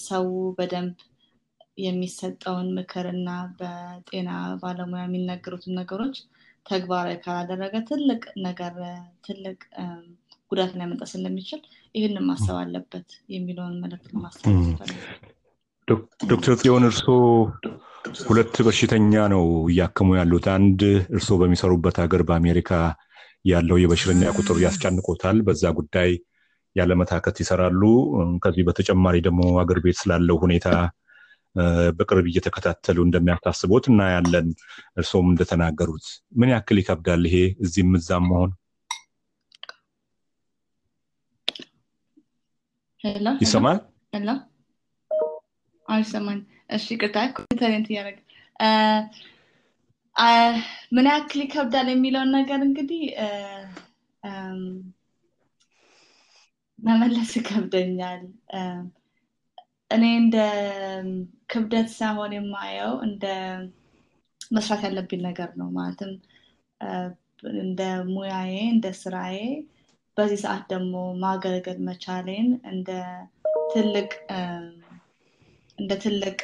[0.08, 0.26] ሰው
[0.58, 0.96] በደንብ
[1.80, 4.30] የሚሰጠውን ምክርና በጤና
[4.62, 6.18] ባለሙያ የሚነገሩትን ነገሮች
[6.66, 8.74] ተግባራዊ ካላደረገ ትልቅ ነገር
[9.28, 9.60] ትልቅ
[10.52, 11.62] ጉዳት ሊያመጣ ስለሚችል
[11.96, 15.04] ይህንን ማሰብ አለበት የሚለውን መልዕክት ማስተላለፍ
[16.30, 17.14] ዶክተር ጽዮን እርስዎ
[18.28, 20.82] ሁለት በሽተኛ ነው እያከሙ ያሉት። አንድ
[21.14, 22.72] እርስዎ በሚሰሩበት ሀገር በአሜሪካ
[23.46, 26.12] ያለው የበሽተኛ ቁጥር ያስጨንቆታል። በዛ ጉዳይ
[26.76, 27.82] ያለመታከት ይሰራሉ።
[28.44, 30.68] ከዚህ በተጨማሪ ደግሞ አገር ቤት ስላለው ሁኔታ
[31.98, 34.48] በቅርብ እየተከታተሉ እንደሚያሳስቦት እናያለን።
[34.98, 36.08] እርስዎም እንደተናገሩት
[36.40, 37.36] ምን ያክል ይከብዳል ይሄ?
[37.64, 38.52] እዚህም እዛም መሆን?
[43.42, 43.78] ይሰማል?
[44.14, 44.30] ሄሎ
[45.86, 46.40] አይሰማኝ
[46.76, 48.18] እሺ ቅርታ ኮንተንት እያደረግ
[50.96, 53.02] ምን ያክል ይከብዳል የሚለውን ነገር እንግዲህ
[56.80, 58.22] መመለስ ይከብደኛል
[59.92, 60.38] እኔ እንደ
[61.52, 63.26] ክብደት ሳይሆን የማየው እንደ
[64.52, 66.12] መስራት ያለብኝ ነገር ነው። ማለትም
[67.62, 67.82] እንደ
[68.12, 69.38] ሙያዬ እንደ ስራዬ
[70.18, 72.90] በዚህ ሰዓት ደግሞ ማገልገል መቻሌን እንደ
[73.74, 74.12] ትልቅ
[75.78, 76.40] እንደ ትልቅ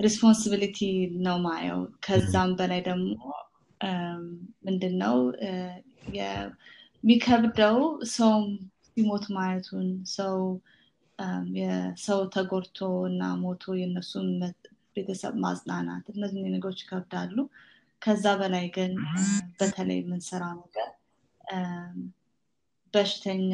[0.00, 0.78] responsibility
[1.26, 3.10] ነው ማየው። ከዛም በላይ ደግሞ
[4.66, 5.16] ምንድነው?
[6.16, 7.78] የሚከብደው
[8.14, 8.32] ሰው
[8.96, 10.36] ሲሞት ማየቱን ሰው
[12.04, 12.78] ሰው ተጎድቶ
[13.08, 14.28] እና ሞቶ የእነሱን
[14.96, 17.36] ቤተሰብ ማጽናናት እነዚህ ነገሮች ይከብዳሉ።
[18.02, 18.92] ከዛ በላይ ግን
[19.58, 20.90] በተለይ የምንሰራው ነገር
[22.94, 23.52] በሽተኛ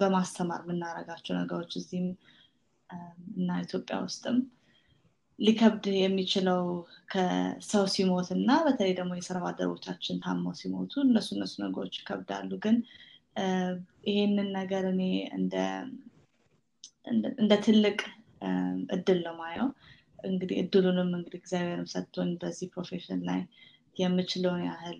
[0.00, 2.08] በማስተማር የምናደርጋቸው ነገሮች እዚህም
[3.36, 4.38] እና ኢትዮጵያ ውስጥም
[5.38, 6.60] ሊከብድ የሚችለው
[7.12, 12.76] ከሰው ሲሞት እና በተለይ ደግሞ የስራ ባልደረቦቻችን ታመው ሲሞቱ እነሱ እነሱ ነገሮች ይከብዳሉ። ግን
[14.08, 15.02] ይሄንን ነገር እኔ
[17.38, 17.98] እንደ ትልቅ
[18.94, 19.68] እድል ነው ማየው
[20.24, 23.40] እንግዲህ እድሉንም እንግዲህ እግዚአብሔርም ሰጥቶን በዚህ profession ላይ
[23.96, 24.98] የምችለውን ያህል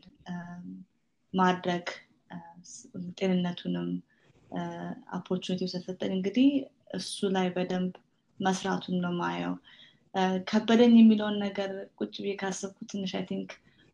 [1.35, 1.87] ማድረግ
[3.19, 3.89] ጤንነቱንም
[5.19, 6.49] opportunity ስለሰጠኝ እንግዲህ
[6.99, 7.95] እሱ ላይ በደንብ
[8.41, 9.55] መስራቱን ነው ማየው
[10.49, 13.51] ከበደኝ የሚለውን ነገር ቁጭ ብዬ ካሰብኩ ትንሽ I think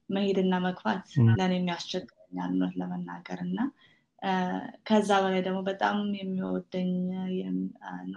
[0.08, 3.58] መሄድና መግፋት ለእኔ የሚያስቸግረኛል እውነት ለመናገር እና
[4.88, 6.90] ከዛ በላይ ደግሞ በጣም የሚወዱኝ
[8.00, 8.16] እና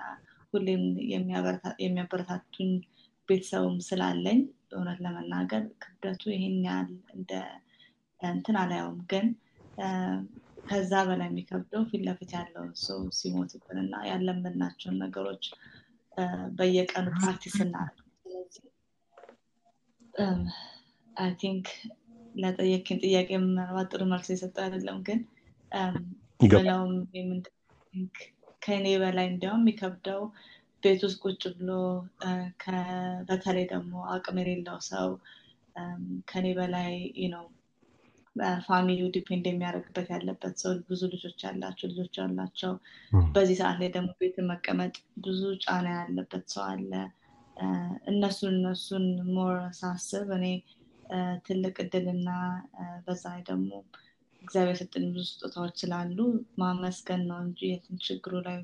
[0.53, 0.83] ሁሌም
[1.83, 2.71] የሚያበረታቱኝ
[3.29, 4.39] ቤተሰቡም ስላለኝ
[4.73, 7.31] እውነት ለመናገር ክብደቱ ይሄን ያህል እንደ
[8.19, 9.25] እንትን አላየውም። ግን
[10.67, 15.45] ከዛ በላይ የሚከብደው ፊት ለፊት ያለው ሰው ሲሞትብን እና ያለምናቸውን ነገሮች
[16.57, 18.65] በየቀኑ practice እናደርግ ስለዚህ
[21.15, 21.67] I think
[22.35, 25.19] ለጠየቅኸኝ ጥያቄ ምናልባት ጥሩ መልስ የሰጠው አይደለም ግን
[26.53, 26.93] ብለውም
[28.61, 30.21] ከእኔ በላይ እንዲያውም የሚከብደው
[30.83, 31.71] ቤት ውስጥ ቁጭ ብሎ
[33.29, 35.09] በተለይ ደግሞ አቅም የሌለው ሰው
[36.31, 36.93] ከኔ በላይ
[37.33, 37.45] ነው
[38.65, 42.71] family ው depend የሚያደርግበት ያለበት ሰው ብዙ ልጆች ያላቸው ልጆች ያላቸው
[43.35, 44.93] በዚህ ሰዓት ላይ ደግሞ ቤት መቀመጥ
[45.25, 46.91] ብዙ ጫና ያለበት ሰው አለ።
[48.11, 50.45] እነሱን እነሱን more ሳስብ እኔ
[51.45, 52.29] ትልቅ እድልና
[53.05, 53.69] በዛ ላይ ደግሞ
[54.41, 56.17] እግዚአብሔር የሰጠን ብዙ ስጦታዎች ስላሉ
[56.61, 58.57] ማመስገን ነው እንጂ የትን ችግሩ ላይ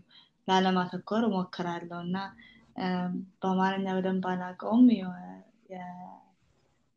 [0.48, 2.18] ላለማተኮር እሞክራለሁ። እና
[3.42, 4.86] በአማርኛ በደንብ አላውቀውም።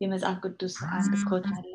[0.01, 1.72] የመጽሐፍ ቅዱስ አንድ quote አለ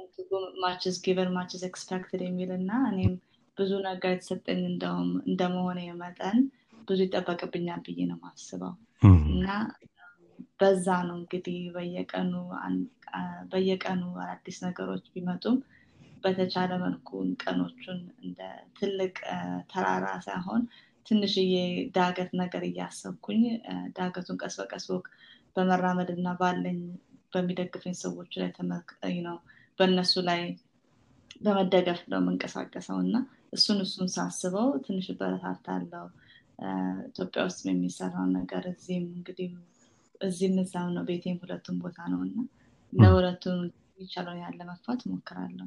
[0.63, 3.15] much is given much is expected የሚል እና እኔም
[3.59, 4.61] ብዙ ነገር የተሰጠኝ
[5.27, 6.39] እንደመሆነ መጠን
[6.89, 8.75] ብዙ ይጠበቅብኛል ብዬ ነው ማስበው
[9.33, 9.49] እና
[10.61, 12.33] በዛ ነው እንግዲህ በየቀኑ
[13.53, 15.57] በየቀኑ አዳዲስ ነገሮች ቢመጡም
[16.25, 17.09] በተቻለ መልኩ
[17.43, 18.41] ቀኖቹን እንደ
[18.79, 19.15] ትልቅ
[19.73, 20.63] ተራራ ሳይሆን
[21.07, 21.55] ትንሽዬ
[21.97, 23.43] ዳገት ነገር እያሰብኩኝ
[23.99, 24.87] ዳገቱን ቀስ በቀስ
[25.57, 26.81] በመራመድ እና ባለኝ
[27.33, 28.51] በሚደግፈኝ ሰዎች ላይ
[29.29, 29.39] ነው
[29.79, 30.41] በእነሱ ላይ
[31.41, 33.17] በመደገፍ ነው የምንቀሳቀሰው እና
[33.53, 36.07] እሱን እሱን ሳስበው ትንሽ በረታታለው
[37.09, 39.51] ኢትዮጵያ ውስጥ የሚሰራውን ነገር እዚህም እንግዲህ
[40.21, 42.37] እዚህም እዛም ነው ቤቴም ሁለቱም ቦታ ነው እና
[42.93, 43.59] ለሁለቱም
[44.01, 45.67] ይቻለውን ያለ መግፋት እሞክራለሁ።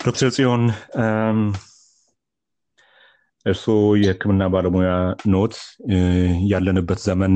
[0.00, 0.64] ዶክተር ጽዮን
[3.46, 4.92] እርስዎ የህክምና ባለሙያ
[5.32, 5.54] ኖት
[6.50, 7.34] ያለንበት ዘመን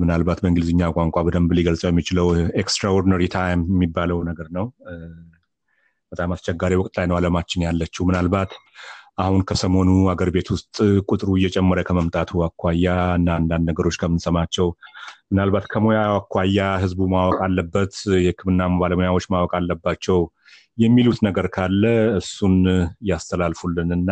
[0.00, 2.28] ምናልባት በእንግሊዝኛ ቋንቋ በደንብ ሊገልጸው የሚችለው
[2.62, 4.66] extraordinary time የሚባለው ነገር ነው።
[6.12, 8.50] በጣም አስቸጋሪ ወቅት ላይ ነው አለማችን ያለችው። ምናልባት
[9.18, 10.76] አሁን ከሰሞኑ አገር ቤት ውስጥ
[11.10, 12.86] ቁጥሩ እየጨመረ ከመምጣቱ አኳያ
[13.18, 14.68] እና አንዳንድ ነገሮች ከምንሰማቸው
[15.30, 20.20] ምናልባት ከሙያ አኳያ ህዝቡ ማወቅ አለበት የህክምና ባለሙያዎች ማወቅ አለባቸው
[20.78, 21.82] የሚሉት ነገር ካለ
[22.20, 22.54] እሱን
[23.06, 24.10] ያስተላልፉልን እና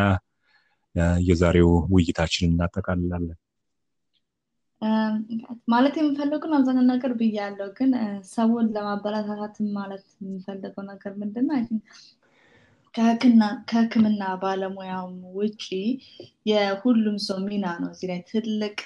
[1.25, 3.39] የዛሬው ውይይታችን እናጠቃልላለን
[5.69, 7.91] ማለት የምፈልጉን አብዛኛው ነገር ብያለው ግን
[8.31, 11.59] ሰውን ለማበረታታት ማለት የምፈልገው ነገር ምንድነው?
[13.69, 15.65] ከህክምና ባለሙያም ውጪ
[16.51, 18.77] የሁሉም ሰው ሚና ነው እዚህ ላይ ትልቅ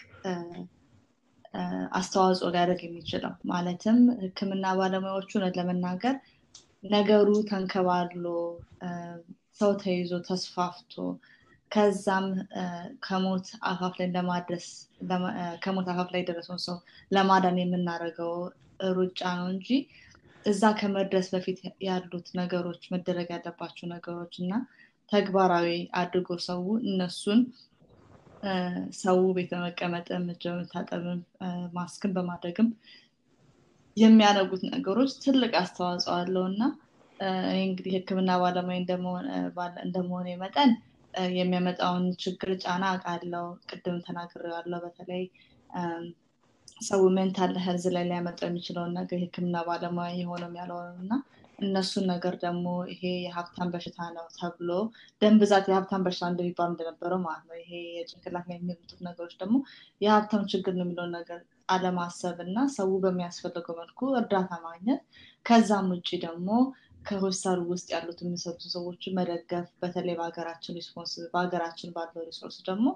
[1.98, 6.16] አስተዋጽኦ ሊያደርግ የሚችለው። ማለትም ህክምና ባለሙያዎቹ ለመናገር
[6.90, 8.24] ነገሩ ተንከባሎ
[9.60, 10.94] ሰው ተይዞ ተስፋፍቶ
[11.70, 12.26] ከዛም
[13.06, 14.66] ከሞት አፋፍ ላይ ለማድረስ
[15.64, 16.76] ከሞት አፋፍ ላይ የደረሰውን ሰው
[17.10, 18.34] ለማዳን የምናደርገው
[18.96, 19.68] ሩጫ ነው እንጂ
[20.44, 24.52] እዛ ከመድረስ በፊት ያሉት ነገሮች መደረግ ያለባቸው ነገሮች እና
[25.12, 25.68] ተግባራዊ
[26.00, 27.40] አድርጎ ሰው እነሱን
[29.00, 31.20] ሰው ቤት በመቀመጥም እጅ በመታጠብም
[31.76, 32.68] ማስክን በማድረግም
[33.96, 36.62] የሚያደርጉት ነገሮች ትልቅ አስተዋጽኦ አለው እና
[37.62, 38.78] እንግዲህ ህክምና ባለሙያ
[39.84, 40.70] እንደመሆነ መጠን
[41.36, 45.24] የሚያመጣውን ችግር ጫና አውቃለው ቅድም ተናግሬዋለሁ። በተለይ
[46.82, 51.12] ሰው mental health ላይ ሊያመጣው የሚችለውን ነገር የህክምና ባለሙያ የሆነም ያልሆነም እና
[51.58, 54.70] እነሱን ነገር ደግሞ ይሄ የሀብታም በሽታ ነው ተብሎ
[55.22, 59.56] ደም ብዛት የሀብታም በሽታ እንደሚባል እንደነበረው ማለት ነው። ይሄ የጭንቅላት የሚመጡት ነገሮች ደግሞ
[60.00, 65.02] የሀብታም ችግር ነው የሚለውን ነገር አለማሰብ እና ሰው በሚያስፈልገው መልኩ እርዳታ ማግኘት።
[65.46, 66.48] ከዛም ውጭ ደግሞ
[67.04, 72.86] ከሆስፒታሉ ውስጥ ያሉት የሚሰጡ ሰዎች መደገፍ በተለይ በሀገራችን response በሀገራችን ባለው resource ደግሞ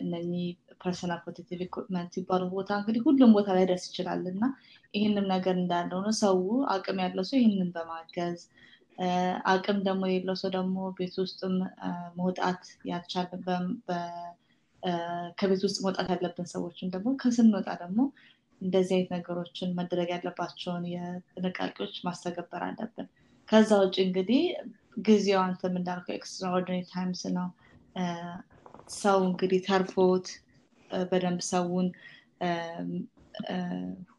[0.00, 0.46] እነኚህ
[0.82, 4.44] personal protective equipment ሲባሉ ቦታ እንግዲህ ሁሉም ቦታ ላይ ላይደርስ ይችላል እና
[4.94, 6.38] ይህንም ነገር እንዳለ ሆነ ሰው
[6.74, 8.40] አቅም ያለው ሰው ይህንን በማገዝ
[9.52, 11.54] አቅም ደግሞ የሌለው ሰው ደግሞ ቤት ውስጥም
[12.16, 13.28] መውጣት ያልቻለ
[15.38, 18.00] ከቤት ውስጥ መውጣት ያለብን ሰዎችን ደግሞ ስንወጣ ደግሞ
[18.60, 23.08] እንደዚህ አይነት ነገሮችን መደረግ ያለባቸውን የጥንቃቄዎች ማስተገበር አለብን።
[23.48, 24.42] ከዛ ውጭ እንግዲህ
[25.06, 27.48] ጊዜው አንተም እንዳልከው extraordinary times ነው።
[29.00, 30.28] ሰው እንግዲህ ተርፎት
[31.10, 31.88] በደንብ ሰውን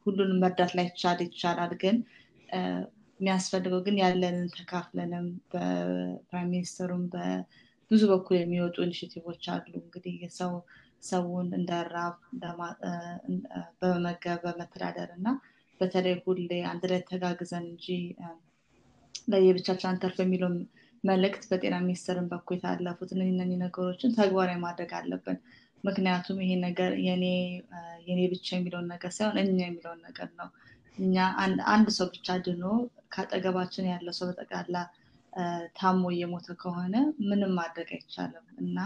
[0.03, 1.97] ሁሉንም መርዳት ላይቻል ይችላል። ግን
[3.19, 10.15] የሚያስፈልገው ግን ያለንን ተካፍለንም በ prime minister ኡም በብዙ በኩል የሚወጡ initiative ኦች አሉ። እንግዲህ
[10.39, 10.51] ሰው
[11.03, 12.15] ሰውን እንዳራብ
[13.79, 15.27] በመመገብ በመተዳደር እና
[15.81, 16.39] በተለይ ሁሌ
[16.71, 17.85] አንድ ላይ ተጋግዘን እንጂ
[19.31, 20.51] ለየብቻችን አንተርፍ የሚለው
[21.03, 25.37] መልእክት በጤና ሚኒስቴርን በኩል የተላለፉት እነዚህ ነገሮችን ተግባራዊ ማድረግ አለብን።
[25.83, 27.25] ምክንያቱም ይሄ ነገር የኔ
[28.33, 30.49] ብቻ የሚለውን ነገር ሳይሆን እኛ የሚለውን ነገር ነው።
[30.97, 31.15] እኛ
[31.73, 32.63] አንድ ሰው ብቻ ድኖ
[33.13, 34.75] ከአጠገባችን ያለው ሰው በጠቃላ
[35.77, 36.95] ታሞ እየሞተ ከሆነ
[37.27, 38.77] ምንም ማድረግ አይቻልም። እና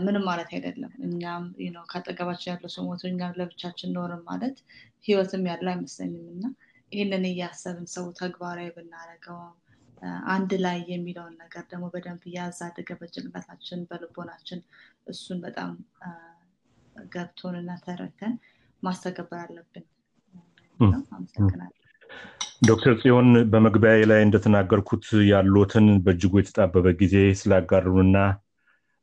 [0.00, 1.44] ምንም ማለት አይደለም። እኛም
[1.90, 4.56] ከአጠገባችን ያለው ሰው ሞቶ እኛም ለብቻችን ኖርም ማለት
[5.06, 6.44] ህይወትም ያለው አይመስለኝም እና
[6.92, 9.38] ይህንን እያሰብን ሰው ተግባራዊ ብናደርገው
[10.32, 14.60] አንድ ላይ የሚለውን ነገር ደግሞ በደንብ እያዛደገ በጭንቅላታችን በልቦናችን
[15.06, 15.70] እሱን በጣም
[17.10, 18.34] ገብቶንና ተረተን
[18.82, 19.84] ማስተገበር አለብን።
[21.14, 21.72] አመሰግናለሁ።
[22.62, 28.18] ዶክተር ጽዮን በመግቢያ ላይ እንደተናገርኩት ያሉትን በእጅጉ የተጣበበ ጊዜ ስላጋሩንና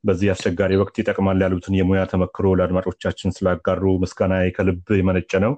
[0.04, 5.54] በዚህ አስቸጋሪ ወቅት ይጠቅማል ያሉትን የሙያ ተመክሮ ለአድማጮቻችን ስላጋሩ ምስጋና ከልብ የመነጨ ነው።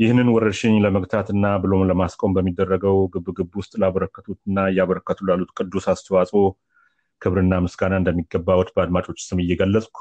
[0.00, 6.42] ይህንን ወረርሽኝ ለመግታትና ብሎም ለማስቆም በሚደረገው ግብግብ ውስጥ ላበረከቱትና እያበረከቱ ላሉት ቅዱስ አስተዋጽኦ
[7.22, 9.98] ክብርና ምስጋና እንደሚገባዎት በአድማጮች ስም እየገለጽኩ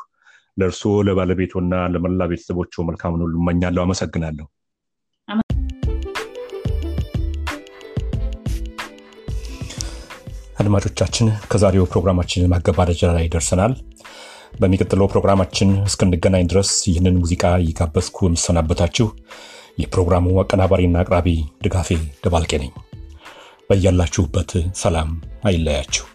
[0.58, 4.48] ለእርስዎ ለባለቤቶና ለመላ ቤተሰቦቹ መልካምን ሁሉ እመኛለሁ። አመሰግናለሁ።
[10.58, 13.74] አድማጮቻችን ከዛሬው ፕሮግራማችን ማገባደጃ ላይ ደርሰናል።
[14.62, 19.08] በሚቀጥለው ፕሮግራማችን እስክንገናኝ ድረስ ይህንን ሙዚቃ እየጋበዝኩ የምሰናበታችሁ
[19.82, 21.28] የፕሮግራሙ አቀናባሪና አቅራቢ
[21.64, 21.90] ድጋፌ
[22.26, 22.74] ደባልቄ ነኝ።
[23.70, 25.12] በያላችሁበት ሰላም
[25.44, 26.06] አይለያችሁ።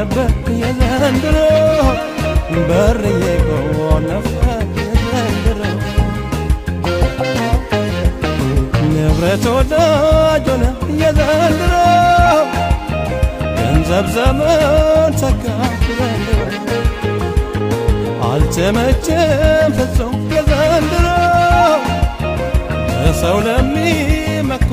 [0.00, 0.28] ነበር
[0.60, 1.36] የዘንድሮ
[2.68, 4.28] በር እየቆለፈ
[4.76, 5.60] የዘንድሮ።
[8.92, 10.46] ንብረት ወዳጅ
[11.00, 11.74] የዘንድሮ።
[13.58, 14.62] ገንዘብ ዘመን
[15.20, 15.44] ተካ
[15.90, 16.40] ዘንድሮ
[18.30, 19.28] አልተመቸም
[19.78, 21.06] ፍጹም የዘንድሮ።
[22.94, 24.70] በሰው ለሚመካ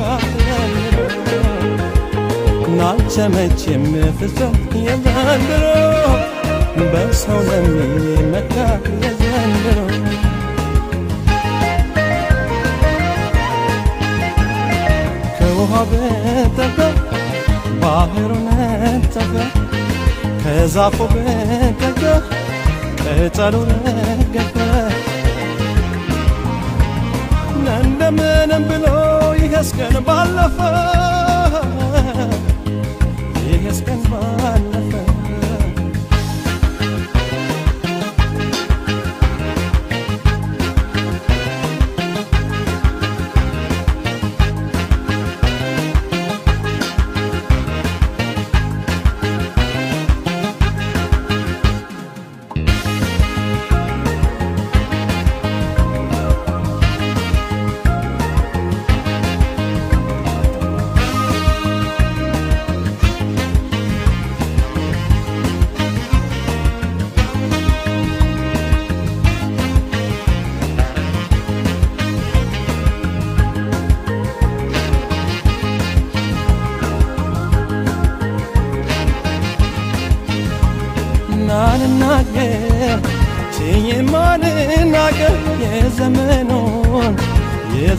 [2.78, 3.86] ናልተመቸም
[4.20, 4.56] ፍጹም
[4.86, 5.64] የዘንድሮ
[6.92, 8.56] በሰው ለሚመካ
[9.02, 9.80] የዘንድሮ።
[15.38, 16.78] ከውሃ በጠቀ
[17.82, 19.34] ባህሩ ነጠቀ
[20.42, 22.02] ከዛፉ በጠቀ
[23.02, 24.56] ቅጠሉ ረገፈ።
[27.78, 28.86] እንደምንም ብሎ
[29.42, 30.58] ይሄስ ቀን ባለፈ
[33.68, 34.02] ይሄስ ቀን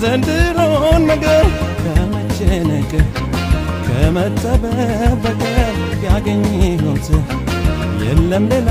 [0.01, 1.47] የዘንድሮን ነገር
[1.79, 2.91] ከመጨነቅ
[3.87, 4.75] ከመጠበብ
[5.25, 5.73] በቀር
[6.05, 7.09] ያገኘሁት
[8.03, 8.69] የለም ሌላ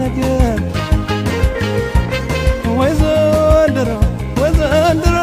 [0.00, 0.58] ነገር
[2.78, 3.90] ወይ ዘንድሮ
[4.40, 5.16] ወይ ዘንድሮ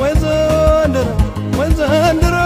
[0.00, 1.10] ወይ ዘንድሮ
[1.58, 2.38] ወይ ዘንድሮ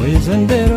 [0.00, 0.74] ወይ ዘንድሮ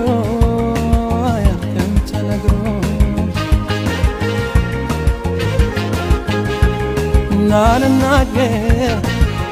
[7.57, 8.97] ናልናገር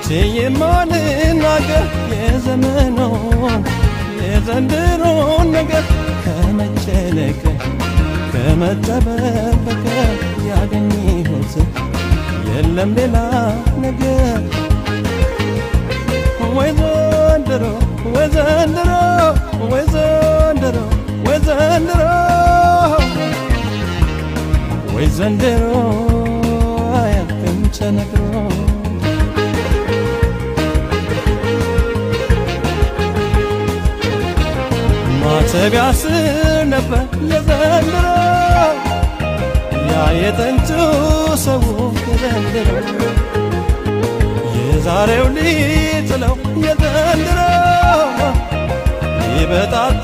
[0.08, 3.62] ችዬማልናገር የዘመኑን
[4.20, 5.86] የዘንድሮን ነገር
[6.26, 7.40] ከመጨነቅ
[8.34, 9.08] ከመጠበብ
[9.66, 10.12] በቀር
[10.50, 11.54] ያገኘሁት
[12.50, 13.18] የለም ሌላ
[13.86, 14.42] ነገር።
[16.58, 17.64] ወይ ዘንድሮ
[18.14, 18.92] ወይ ዘንድሮ
[19.72, 20.78] ወይ ዘንድሮ
[21.28, 22.02] ወይ ዘንድሮ
[24.96, 25.64] ወይ ዘንድሮ
[27.76, 28.34] ተነግሮ
[35.22, 36.26] ማተቢያ ስር
[36.74, 38.06] ነበር የዘንድሮ
[39.90, 40.70] ያ የጥንቱ
[41.46, 41.64] ሰው
[42.10, 42.70] የዘንድሮ
[44.58, 47.40] የዛሬው ሊጥለው የዘንድሮ
[49.30, 50.04] ሊበጣጥ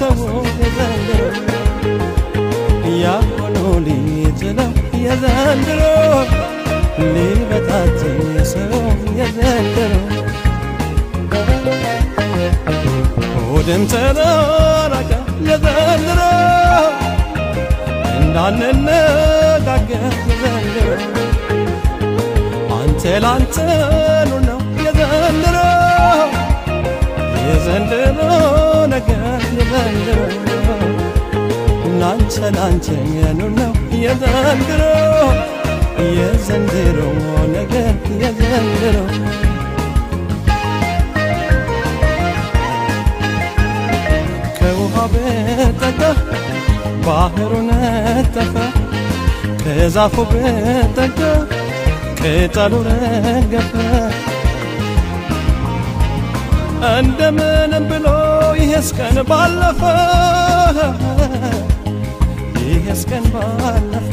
[0.00, 0.18] ሰው
[0.62, 1.20] የዘንድሮ
[3.04, 4.72] ያሆኑ ሊጥለው
[5.04, 5.80] የዘንድሮ
[7.06, 8.00] ሊበጣጥ
[8.52, 8.74] ሰው
[9.18, 9.92] የዘንድሮ
[13.44, 15.10] ሆድም ተራራቀ
[15.48, 16.20] የዘንድሮ
[18.18, 20.88] እንዳንነጋገር የዘንድሮ
[22.78, 25.58] አንተ ላንተኑ ነው የዘንድሮ
[27.46, 28.20] የዘንድሮ
[28.94, 29.24] ነገር
[29.58, 30.18] የዘንድሮ
[32.00, 33.72] ናንተ ላንተኑ ነው
[34.04, 34.82] የዘንድሮ
[36.16, 36.98] የዘንድሮ
[37.54, 37.92] ነገር
[38.22, 38.96] የዘንድሮ
[44.58, 46.00] ከውሃ በጠቀ
[47.06, 48.54] ባህሩ ነጠፈ
[49.62, 51.18] ከዛፉ በጠቀ
[52.20, 53.72] ቅጠሉ ረገፈ።
[56.92, 58.06] እንደምንም ብሎ
[58.60, 59.80] ይሄስ ቀን ባለፈ
[62.64, 64.08] ይሄስ ቀን ባለፈ